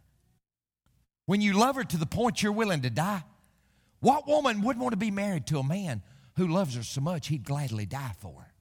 when 1.29 1.41
you 1.41 1.53
love 1.53 1.75
her 1.75 1.83
to 1.83 1.97
the 1.97 2.07
point 2.07 2.41
you're 2.41 2.51
willing 2.51 2.81
to 2.81 2.89
die. 2.89 3.23
What 3.99 4.27
woman 4.27 4.63
would 4.63 4.79
want 4.79 4.93
to 4.93 4.97
be 4.97 5.11
married 5.11 5.45
to 5.45 5.59
a 5.59 5.63
man 5.63 6.01
who 6.37 6.47
loves 6.47 6.75
her 6.75 6.81
so 6.81 7.01
much 7.01 7.27
he'd 7.27 7.43
gladly 7.43 7.85
die 7.85 8.13
for 8.17 8.33
her? 8.39 8.51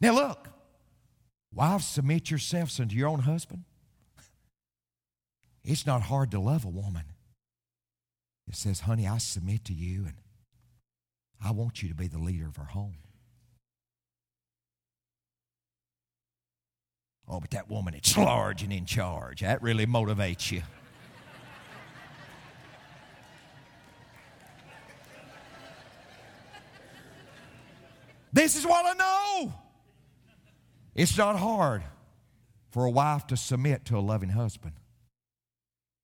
Now, 0.00 0.14
look, 0.14 0.48
wives, 1.52 1.86
submit 1.86 2.30
yourselves 2.30 2.78
unto 2.78 2.94
your 2.94 3.08
own 3.08 3.18
husband. 3.18 3.64
It's 5.64 5.86
not 5.86 6.02
hard 6.02 6.30
to 6.30 6.38
love 6.38 6.64
a 6.64 6.68
woman. 6.68 7.06
It 8.46 8.54
says, 8.54 8.78
honey, 8.78 9.08
I 9.08 9.18
submit 9.18 9.64
to 9.64 9.74
you 9.74 10.04
and 10.04 10.14
I 11.44 11.50
want 11.50 11.82
you 11.82 11.88
to 11.88 11.96
be 11.96 12.06
the 12.06 12.20
leader 12.20 12.46
of 12.46 12.60
our 12.60 12.66
home. 12.66 12.94
Oh, 17.32 17.40
but 17.40 17.50
that 17.52 17.70
woman, 17.70 17.94
it's 17.94 18.14
large 18.18 18.62
and 18.62 18.70
in 18.70 18.84
charge. 18.84 19.40
That 19.40 19.62
really 19.62 19.86
motivates 19.86 20.52
you. 20.52 20.60
this 28.34 28.54
is 28.54 28.66
what 28.66 28.84
I 28.84 28.92
know. 28.92 29.54
It's 30.94 31.16
not 31.16 31.38
hard 31.38 31.82
for 32.70 32.84
a 32.84 32.90
wife 32.90 33.26
to 33.28 33.36
submit 33.38 33.86
to 33.86 33.96
a 33.96 34.00
loving 34.00 34.28
husband. 34.28 34.74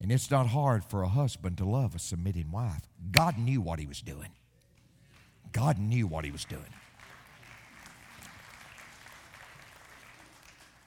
And 0.00 0.10
it's 0.10 0.30
not 0.30 0.46
hard 0.46 0.82
for 0.82 1.02
a 1.02 1.08
husband 1.08 1.58
to 1.58 1.66
love 1.66 1.94
a 1.94 1.98
submitting 1.98 2.50
wife. 2.50 2.88
God 3.10 3.36
knew 3.36 3.60
what 3.60 3.78
he 3.78 3.86
was 3.86 4.00
doing. 4.00 4.30
God 5.52 5.78
knew 5.78 6.06
what 6.06 6.24
he 6.24 6.30
was 6.30 6.46
doing. 6.46 6.72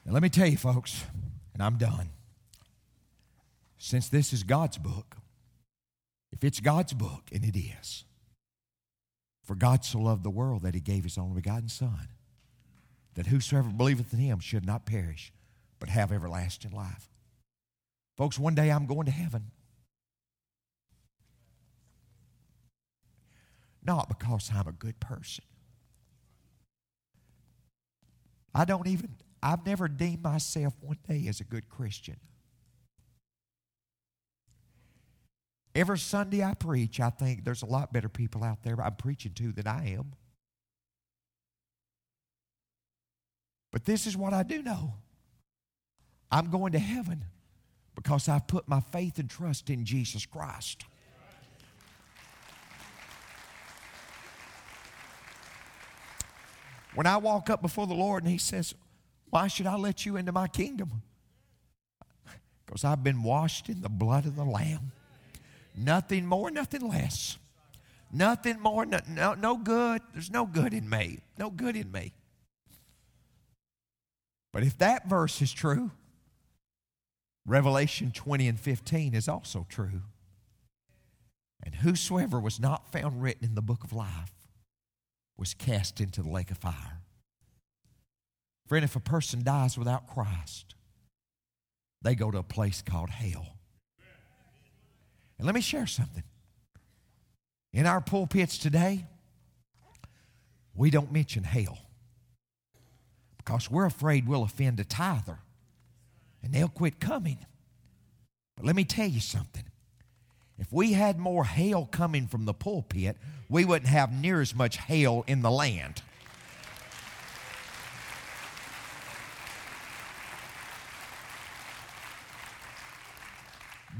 Now, 0.04 0.12
let 0.12 0.22
me 0.22 0.28
tell 0.28 0.46
you, 0.46 0.56
folks, 0.56 1.04
and 1.54 1.62
I'm 1.62 1.76
done. 1.76 2.10
Since 3.78 4.08
this 4.08 4.32
is 4.32 4.42
God's 4.42 4.78
book, 4.78 5.16
if 6.32 6.42
it's 6.44 6.60
God's 6.60 6.92
book, 6.92 7.24
and 7.32 7.44
it 7.44 7.56
is, 7.58 8.04
for 9.44 9.54
God 9.54 9.84
so 9.84 9.98
loved 10.00 10.22
the 10.24 10.30
world 10.30 10.62
that 10.62 10.74
he 10.74 10.80
gave 10.80 11.04
his 11.04 11.18
only 11.18 11.34
begotten 11.34 11.68
Son, 11.68 12.08
that 13.14 13.26
whosoever 13.26 13.68
believeth 13.68 14.12
in 14.12 14.18
him 14.18 14.40
should 14.40 14.64
not 14.64 14.86
perish, 14.86 15.32
but 15.78 15.88
have 15.88 16.12
everlasting 16.12 16.70
life. 16.72 17.08
Folks, 18.16 18.38
one 18.38 18.54
day 18.54 18.70
I'm 18.70 18.86
going 18.86 19.06
to 19.06 19.12
heaven. 19.12 19.50
Not 23.84 24.08
because 24.08 24.50
I'm 24.54 24.68
a 24.68 24.72
good 24.72 25.00
person. 25.00 25.44
I 28.54 28.64
don't 28.64 28.86
even, 28.86 29.16
I've 29.42 29.66
never 29.66 29.88
deemed 29.88 30.22
myself 30.22 30.74
one 30.80 30.98
day 31.08 31.26
as 31.28 31.40
a 31.40 31.44
good 31.44 31.68
Christian. 31.68 32.16
Every 35.74 35.98
Sunday 35.98 36.44
I 36.44 36.54
preach, 36.54 37.00
I 37.00 37.10
think 37.10 37.44
there's 37.44 37.62
a 37.62 37.66
lot 37.66 37.92
better 37.92 38.08
people 38.08 38.44
out 38.44 38.62
there 38.62 38.80
I'm 38.80 38.94
preaching 38.94 39.32
to 39.34 39.52
than 39.52 39.66
I 39.66 39.94
am. 39.94 40.12
But 43.72 43.86
this 43.86 44.06
is 44.06 44.16
what 44.16 44.34
I 44.34 44.42
do 44.42 44.62
know 44.62 44.94
I'm 46.30 46.50
going 46.50 46.72
to 46.72 46.78
heaven 46.78 47.24
because 47.94 48.28
I've 48.28 48.46
put 48.46 48.68
my 48.68 48.80
faith 48.80 49.18
and 49.18 49.28
trust 49.28 49.70
in 49.70 49.84
Jesus 49.84 50.26
Christ. 50.26 50.84
When 56.94 57.06
I 57.06 57.16
walk 57.16 57.48
up 57.48 57.62
before 57.62 57.86
the 57.86 57.94
Lord 57.94 58.22
and 58.22 58.30
He 58.30 58.38
says, 58.38 58.74
Why 59.32 59.48
should 59.48 59.66
I 59.66 59.76
let 59.76 60.04
you 60.04 60.18
into 60.18 60.30
my 60.30 60.46
kingdom? 60.46 61.00
Because 62.66 62.84
I've 62.84 63.02
been 63.02 63.22
washed 63.22 63.70
in 63.70 63.80
the 63.80 63.88
blood 63.88 64.26
of 64.26 64.36
the 64.36 64.44
Lamb. 64.44 64.92
Nothing 65.74 66.26
more, 66.26 66.50
nothing 66.50 66.86
less. 66.86 67.38
Nothing 68.12 68.60
more, 68.60 68.84
no, 68.84 68.98
no, 69.08 69.32
no 69.32 69.56
good. 69.56 70.02
There's 70.12 70.30
no 70.30 70.44
good 70.44 70.74
in 70.74 70.86
me. 70.86 71.20
No 71.38 71.48
good 71.48 71.76
in 71.76 71.90
me. 71.90 72.12
But 74.52 74.64
if 74.64 74.76
that 74.76 75.08
verse 75.08 75.40
is 75.40 75.50
true, 75.50 75.92
Revelation 77.46 78.12
20 78.12 78.48
and 78.48 78.60
15 78.60 79.14
is 79.14 79.28
also 79.28 79.64
true. 79.70 80.02
And 81.62 81.76
whosoever 81.76 82.38
was 82.38 82.60
not 82.60 82.92
found 82.92 83.22
written 83.22 83.46
in 83.46 83.54
the 83.54 83.62
book 83.62 83.82
of 83.82 83.94
life 83.94 84.34
was 85.38 85.54
cast 85.54 86.02
into 86.02 86.22
the 86.22 86.28
lake 86.28 86.50
of 86.50 86.58
fire. 86.58 87.01
Friend, 88.72 88.86
if 88.86 88.96
a 88.96 89.00
person 89.00 89.44
dies 89.44 89.76
without 89.76 90.06
Christ, 90.06 90.76
they 92.00 92.14
go 92.14 92.30
to 92.30 92.38
a 92.38 92.42
place 92.42 92.80
called 92.80 93.10
hell. 93.10 93.58
And 95.36 95.44
let 95.44 95.54
me 95.54 95.60
share 95.60 95.86
something. 95.86 96.22
In 97.74 97.84
our 97.84 98.00
pulpits 98.00 98.56
today, 98.56 99.04
we 100.74 100.88
don't 100.88 101.12
mention 101.12 101.44
hell 101.44 101.80
because 103.36 103.70
we're 103.70 103.84
afraid 103.84 104.26
we'll 104.26 104.42
offend 104.42 104.80
a 104.80 104.84
tither 104.84 105.40
and 106.42 106.54
they'll 106.54 106.66
quit 106.66 106.98
coming. 106.98 107.44
But 108.56 108.64
let 108.64 108.74
me 108.74 108.84
tell 108.84 109.06
you 109.06 109.20
something. 109.20 109.64
If 110.56 110.72
we 110.72 110.94
had 110.94 111.18
more 111.18 111.44
hail 111.44 111.84
coming 111.84 112.26
from 112.26 112.46
the 112.46 112.54
pulpit, 112.54 113.18
we 113.50 113.66
wouldn't 113.66 113.90
have 113.90 114.14
near 114.14 114.40
as 114.40 114.54
much 114.54 114.78
hail 114.78 115.24
in 115.26 115.42
the 115.42 115.50
land. 115.50 116.00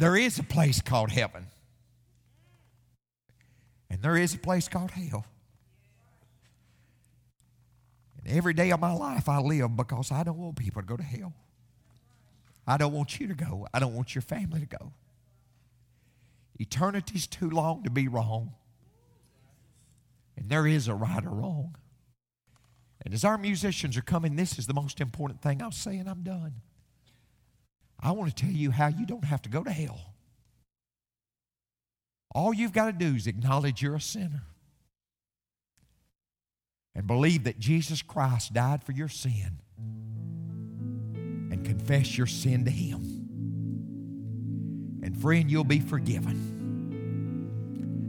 There 0.02 0.16
is 0.16 0.36
a 0.40 0.42
place 0.42 0.80
called 0.80 1.12
heaven, 1.12 1.46
and 3.88 4.02
there 4.02 4.16
is 4.16 4.34
a 4.34 4.38
place 4.38 4.66
called 4.66 4.90
hell. 4.90 5.24
And 8.18 8.36
every 8.36 8.52
day 8.52 8.70
of 8.70 8.80
my 8.80 8.92
life 8.92 9.28
I 9.28 9.38
live 9.38 9.76
because 9.76 10.10
I 10.10 10.24
don't 10.24 10.38
want 10.38 10.56
people 10.56 10.82
to 10.82 10.88
go 10.88 10.96
to 10.96 11.04
hell. 11.04 11.34
I 12.66 12.78
don't 12.78 12.92
want 12.92 13.20
you 13.20 13.28
to 13.28 13.34
go. 13.34 13.68
I 13.72 13.78
don't 13.78 13.94
want 13.94 14.12
your 14.16 14.22
family 14.22 14.58
to 14.58 14.66
go. 14.66 14.92
Eternity's 16.58 17.28
too 17.28 17.50
long 17.50 17.84
to 17.84 17.90
be 17.90 18.08
wrong. 18.08 18.54
And 20.36 20.48
there 20.48 20.66
is 20.66 20.88
a 20.88 20.94
right 20.94 21.24
or 21.24 21.30
wrong. 21.30 21.76
And 23.04 23.14
as 23.14 23.24
our 23.24 23.38
musicians 23.38 23.96
are 23.96 24.02
coming, 24.02 24.34
this 24.34 24.58
is 24.58 24.66
the 24.66 24.74
most 24.74 25.00
important 25.00 25.42
thing 25.42 25.62
I'll 25.62 25.70
say, 25.70 25.96
and 25.96 26.08
I'm 26.08 26.24
done. 26.24 26.54
I 28.02 28.10
want 28.12 28.34
to 28.36 28.44
tell 28.44 28.52
you 28.52 28.72
how 28.72 28.88
you 28.88 29.06
don't 29.06 29.24
have 29.24 29.42
to 29.42 29.48
go 29.48 29.62
to 29.62 29.70
hell. 29.70 30.00
All 32.34 32.52
you've 32.52 32.72
got 32.72 32.86
to 32.86 32.92
do 32.92 33.14
is 33.14 33.26
acknowledge 33.26 33.82
you're 33.82 33.94
a 33.94 34.00
sinner 34.00 34.42
and 36.94 37.06
believe 37.06 37.44
that 37.44 37.58
Jesus 37.58 38.02
Christ 38.02 38.52
died 38.52 38.82
for 38.82 38.92
your 38.92 39.08
sin 39.08 39.58
and 41.50 41.64
confess 41.64 42.18
your 42.18 42.26
sin 42.26 42.64
to 42.64 42.70
Him. 42.70 43.00
And 45.02 45.20
friend, 45.20 45.50
you'll 45.50 45.64
be 45.64 45.80
forgiven. 45.80 46.60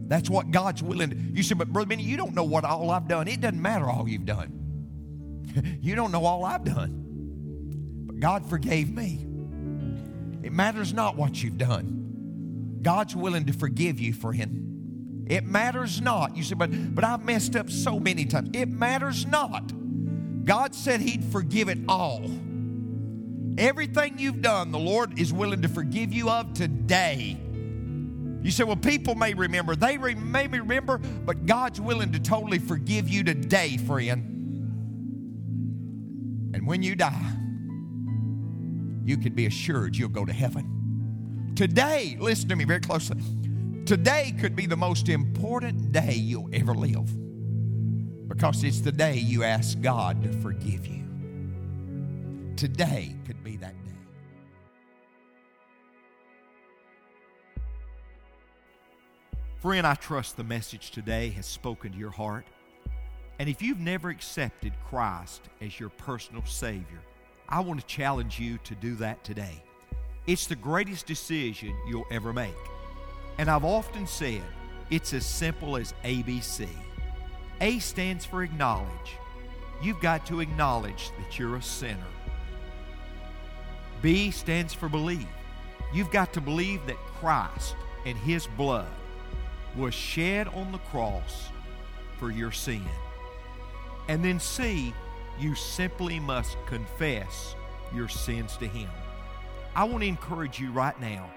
That's 0.08 0.30
what 0.30 0.52
God's 0.52 0.84
willing 0.84 1.10
to. 1.10 1.16
You 1.16 1.44
said, 1.44 1.58
but 1.58 1.72
Brother 1.72 1.88
Benny, 1.88 2.04
you 2.04 2.18
don't 2.18 2.34
know 2.34 2.44
what 2.44 2.64
all 2.64 2.92
I've 2.92 3.08
done. 3.08 3.28
It 3.28 3.42
doesn't 3.42 3.62
matter 3.62 3.90
all 3.90 4.08
you've 4.08 4.26
done. 4.26 4.60
you 5.82 5.96
don't 5.96 6.12
know 6.12 6.26
all 6.26 6.46
I've 6.46 6.64
done. 6.64 7.04
But 8.06 8.20
God 8.20 8.50
forgave 8.50 8.90
me. 8.90 9.26
It 10.44 10.52
matters 10.52 10.94
not 10.94 11.16
what 11.16 11.42
you've 11.42 11.58
done. 11.58 12.80
God's 12.82 13.16
willing 13.16 13.46
to 13.46 13.54
forgive 13.54 14.00
you, 14.00 14.14
friend. 14.14 15.26
It 15.28 15.46
matters 15.46 16.02
not. 16.02 16.36
You 16.36 16.44
say, 16.44 16.56
but, 16.56 16.94
but 16.94 17.04
I've 17.04 17.24
messed 17.24 17.56
up 17.56 17.70
so 17.70 18.00
many 18.00 18.26
times. 18.26 18.50
It 18.54 18.68
matters 18.68 19.26
not. 19.26 19.72
God 20.46 20.76
said 20.76 21.00
He'd 21.00 21.24
forgive 21.24 21.70
it 21.70 21.80
all. 21.88 22.30
Everything 23.58 24.20
you've 24.20 24.42
done, 24.42 24.72
the 24.72 24.80
Lord 24.80 25.18
is 25.18 25.32
willing 25.32 25.62
to 25.62 25.70
forgive 25.70 26.12
you 26.12 26.30
of 26.30 26.54
today. 26.54 27.38
You 28.42 28.52
say, 28.52 28.66
well, 28.66 28.76
people 28.76 29.16
may 29.16 29.34
remember. 29.34 29.76
They 29.76 29.98
re- 29.98 30.16
may 30.16 30.48
remember, 30.48 30.98
but 30.98 31.46
God's 31.46 31.80
willing 31.80 32.12
to 32.12 32.20
totally 32.20 32.60
forgive 32.60 33.08
you 33.08 33.24
today, 33.24 33.78
friend. 33.78 34.30
And 36.54 36.68
when 36.68 36.84
you 36.84 36.96
die, 36.96 37.32
you 39.06 39.18
can 39.18 39.34
be 39.34 39.46
assured 39.46 39.96
you'll 39.96 40.10
go 40.10 40.26
to 40.26 40.34
heaven. 40.34 41.54
Today, 41.56 42.18
listen 42.20 42.50
to 42.50 42.56
me 42.56 42.64
very 42.64 42.80
closely. 42.80 43.22
Today 43.86 44.34
could 44.40 44.56
be 44.56 44.66
the 44.66 44.78
most 44.78 45.10
important 45.10 45.92
day 45.92 46.14
you'll 46.14 46.50
ever 46.54 46.74
live 46.74 47.08
because 48.28 48.64
it's 48.64 48.80
the 48.80 48.92
day 48.92 49.18
you 49.18 49.44
ask 49.44 49.80
God 49.82 50.24
to 50.24 50.32
forgive 50.40 50.88
you. 50.88 51.04
Today 52.56 53.16
could 53.26 53.44
be 53.44 53.58
that 53.58 53.76
day. 53.84 53.92
Friend, 59.58 59.86
I 59.86 59.96
trust 59.96 60.38
the 60.38 60.44
message 60.44 60.92
today 60.92 61.30
has 61.30 61.46
spoken 61.46 61.92
to 61.92 61.98
your 61.98 62.12
heart. 62.12 62.46
And 63.40 63.50
if 63.50 63.62
you've 63.62 63.80
never 63.80 64.10
accepted 64.10 64.74
Christ 64.90 65.44
as 65.62 65.80
your 65.80 65.90
personal 65.90 66.46
Savior, 66.46 67.02
I 67.54 67.60
want 67.60 67.80
to 67.80 67.86
challenge 67.86 68.40
you 68.40 68.58
to 68.64 68.74
do 68.74 68.96
that 68.96 69.24
today. 69.24 69.62
It's 70.26 70.48
the 70.48 70.56
greatest 70.56 71.06
decision 71.06 71.78
you'll 71.88 72.08
ever 72.10 72.34
make. 72.34 72.56
And 73.38 73.48
I've 73.48 73.64
often 73.64 74.08
said 74.08 74.42
it's 74.90 75.14
as 75.14 75.24
simple 75.24 75.78
as 75.78 75.94
ABC. 76.04 76.68
A 77.62 77.78
stands 77.78 78.26
for 78.26 78.42
acknowledge. 78.42 79.18
You've 79.84 80.00
got 80.00 80.26
to 80.26 80.40
acknowledge 80.40 81.12
that 81.20 81.38
you're 81.38 81.58
a 81.58 81.62
sinner. 81.62 82.08
B 84.02 84.32
stands 84.32 84.74
for 84.74 84.90
believe. 84.90 85.28
You've 85.94 86.10
got 86.10 86.34
to 86.34 86.42
believe 86.42 86.84
that 86.88 86.98
Christ 87.20 87.76
and 88.08 88.18
His 88.18 88.48
blood 88.58 88.90
was 89.78 89.94
shed 89.94 90.48
on 90.48 90.72
the 90.72 90.80
cross 90.80 91.50
for 92.18 92.32
your 92.32 92.52
sin. 92.52 92.82
And 94.08 94.26
then 94.26 94.40
C, 94.40 94.92
you 95.40 95.56
simply 95.56 96.20
must 96.20 96.58
confess 96.66 97.56
your 97.94 98.08
sins 98.08 98.58
to 98.58 98.68
Him. 98.68 98.90
I 99.76 99.84
want 99.86 100.02
to 100.04 100.08
encourage 100.08 100.60
you 100.60 100.72
right 100.72 101.00
now 101.00 101.30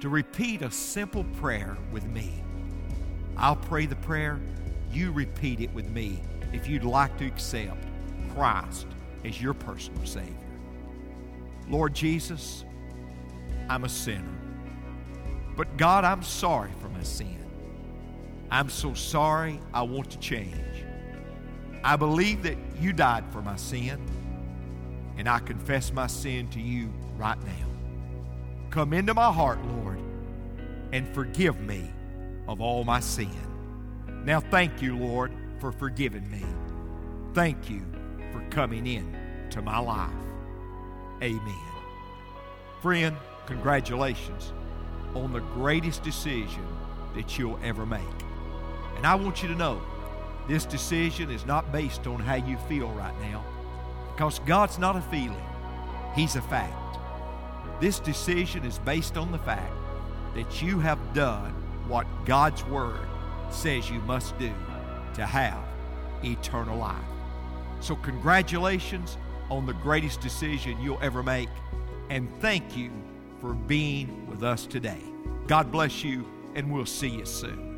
to 0.00 0.08
repeat 0.08 0.62
a 0.62 0.70
simple 0.70 1.24
prayer 1.40 1.76
with 1.90 2.04
me. 2.04 2.42
I'll 3.36 3.56
pray 3.56 3.86
the 3.86 3.96
prayer, 3.96 4.40
you 4.92 5.12
repeat 5.12 5.60
it 5.60 5.72
with 5.72 5.88
me 5.88 6.20
if 6.52 6.68
you'd 6.68 6.84
like 6.84 7.16
to 7.18 7.26
accept 7.26 7.84
Christ 8.34 8.86
as 9.24 9.40
your 9.40 9.54
personal 9.54 10.04
Savior. 10.04 10.34
Lord 11.68 11.94
Jesus, 11.94 12.64
I'm 13.68 13.84
a 13.84 13.88
sinner. 13.88 14.38
But 15.56 15.76
God, 15.76 16.04
I'm 16.04 16.22
sorry 16.22 16.70
for 16.80 16.88
my 16.88 17.02
sin. 17.02 17.38
I'm 18.50 18.68
so 18.68 18.94
sorry, 18.94 19.60
I 19.72 19.82
want 19.82 20.10
to 20.10 20.18
change. 20.18 20.54
I 21.84 21.96
believe 21.96 22.44
that 22.44 22.56
you 22.80 22.92
died 22.92 23.24
for 23.32 23.42
my 23.42 23.56
sin, 23.56 24.00
and 25.16 25.28
I 25.28 25.40
confess 25.40 25.92
my 25.92 26.06
sin 26.06 26.48
to 26.50 26.60
you 26.60 26.92
right 27.16 27.38
now. 27.44 27.66
Come 28.70 28.92
into 28.92 29.14
my 29.14 29.32
heart, 29.32 29.58
Lord, 29.64 30.00
and 30.92 31.08
forgive 31.14 31.60
me 31.60 31.90
of 32.48 32.60
all 32.60 32.84
my 32.84 33.00
sin. 33.00 33.30
Now, 34.24 34.40
thank 34.40 34.80
you, 34.80 34.96
Lord, 34.96 35.32
for 35.58 35.72
forgiving 35.72 36.30
me. 36.30 36.44
Thank 37.34 37.68
you 37.68 37.82
for 38.32 38.40
coming 38.50 38.86
in 38.86 39.48
to 39.50 39.60
my 39.60 39.78
life. 39.78 40.10
Amen. 41.22 41.72
Friend, 42.80 43.16
congratulations 43.46 44.52
on 45.14 45.32
the 45.32 45.40
greatest 45.40 46.02
decision 46.02 46.66
that 47.14 47.38
you'll 47.38 47.58
ever 47.62 47.84
make. 47.84 48.00
And 48.96 49.06
I 49.06 49.14
want 49.14 49.42
you 49.42 49.48
to 49.48 49.54
know 49.54 49.80
this 50.48 50.64
decision 50.64 51.30
is 51.30 51.46
not 51.46 51.70
based 51.72 52.06
on 52.06 52.18
how 52.20 52.34
you 52.34 52.56
feel 52.68 52.88
right 52.90 53.18
now 53.20 53.44
because 54.12 54.38
God's 54.40 54.78
not 54.78 54.96
a 54.96 55.00
feeling, 55.02 55.44
He's 56.14 56.36
a 56.36 56.42
fact. 56.42 56.98
This 57.80 57.98
decision 57.98 58.64
is 58.64 58.78
based 58.78 59.16
on 59.16 59.32
the 59.32 59.38
fact 59.38 59.72
that 60.34 60.62
you 60.62 60.78
have 60.78 60.98
done 61.14 61.52
what 61.88 62.06
God's 62.24 62.64
Word 62.66 63.08
says 63.50 63.90
you 63.90 64.00
must 64.00 64.38
do 64.38 64.52
to 65.14 65.26
have 65.26 65.58
eternal 66.22 66.78
life. 66.78 66.96
So, 67.80 67.96
congratulations 67.96 69.18
on 69.50 69.66
the 69.66 69.74
greatest 69.74 70.20
decision 70.20 70.80
you'll 70.80 71.02
ever 71.02 71.22
make, 71.22 71.48
and 72.10 72.28
thank 72.40 72.76
you 72.76 72.90
for 73.40 73.54
being 73.54 74.26
with 74.28 74.42
us 74.42 74.66
today. 74.66 75.02
God 75.46 75.72
bless 75.72 76.04
you, 76.04 76.24
and 76.54 76.72
we'll 76.72 76.86
see 76.86 77.08
you 77.08 77.26
soon. 77.26 77.71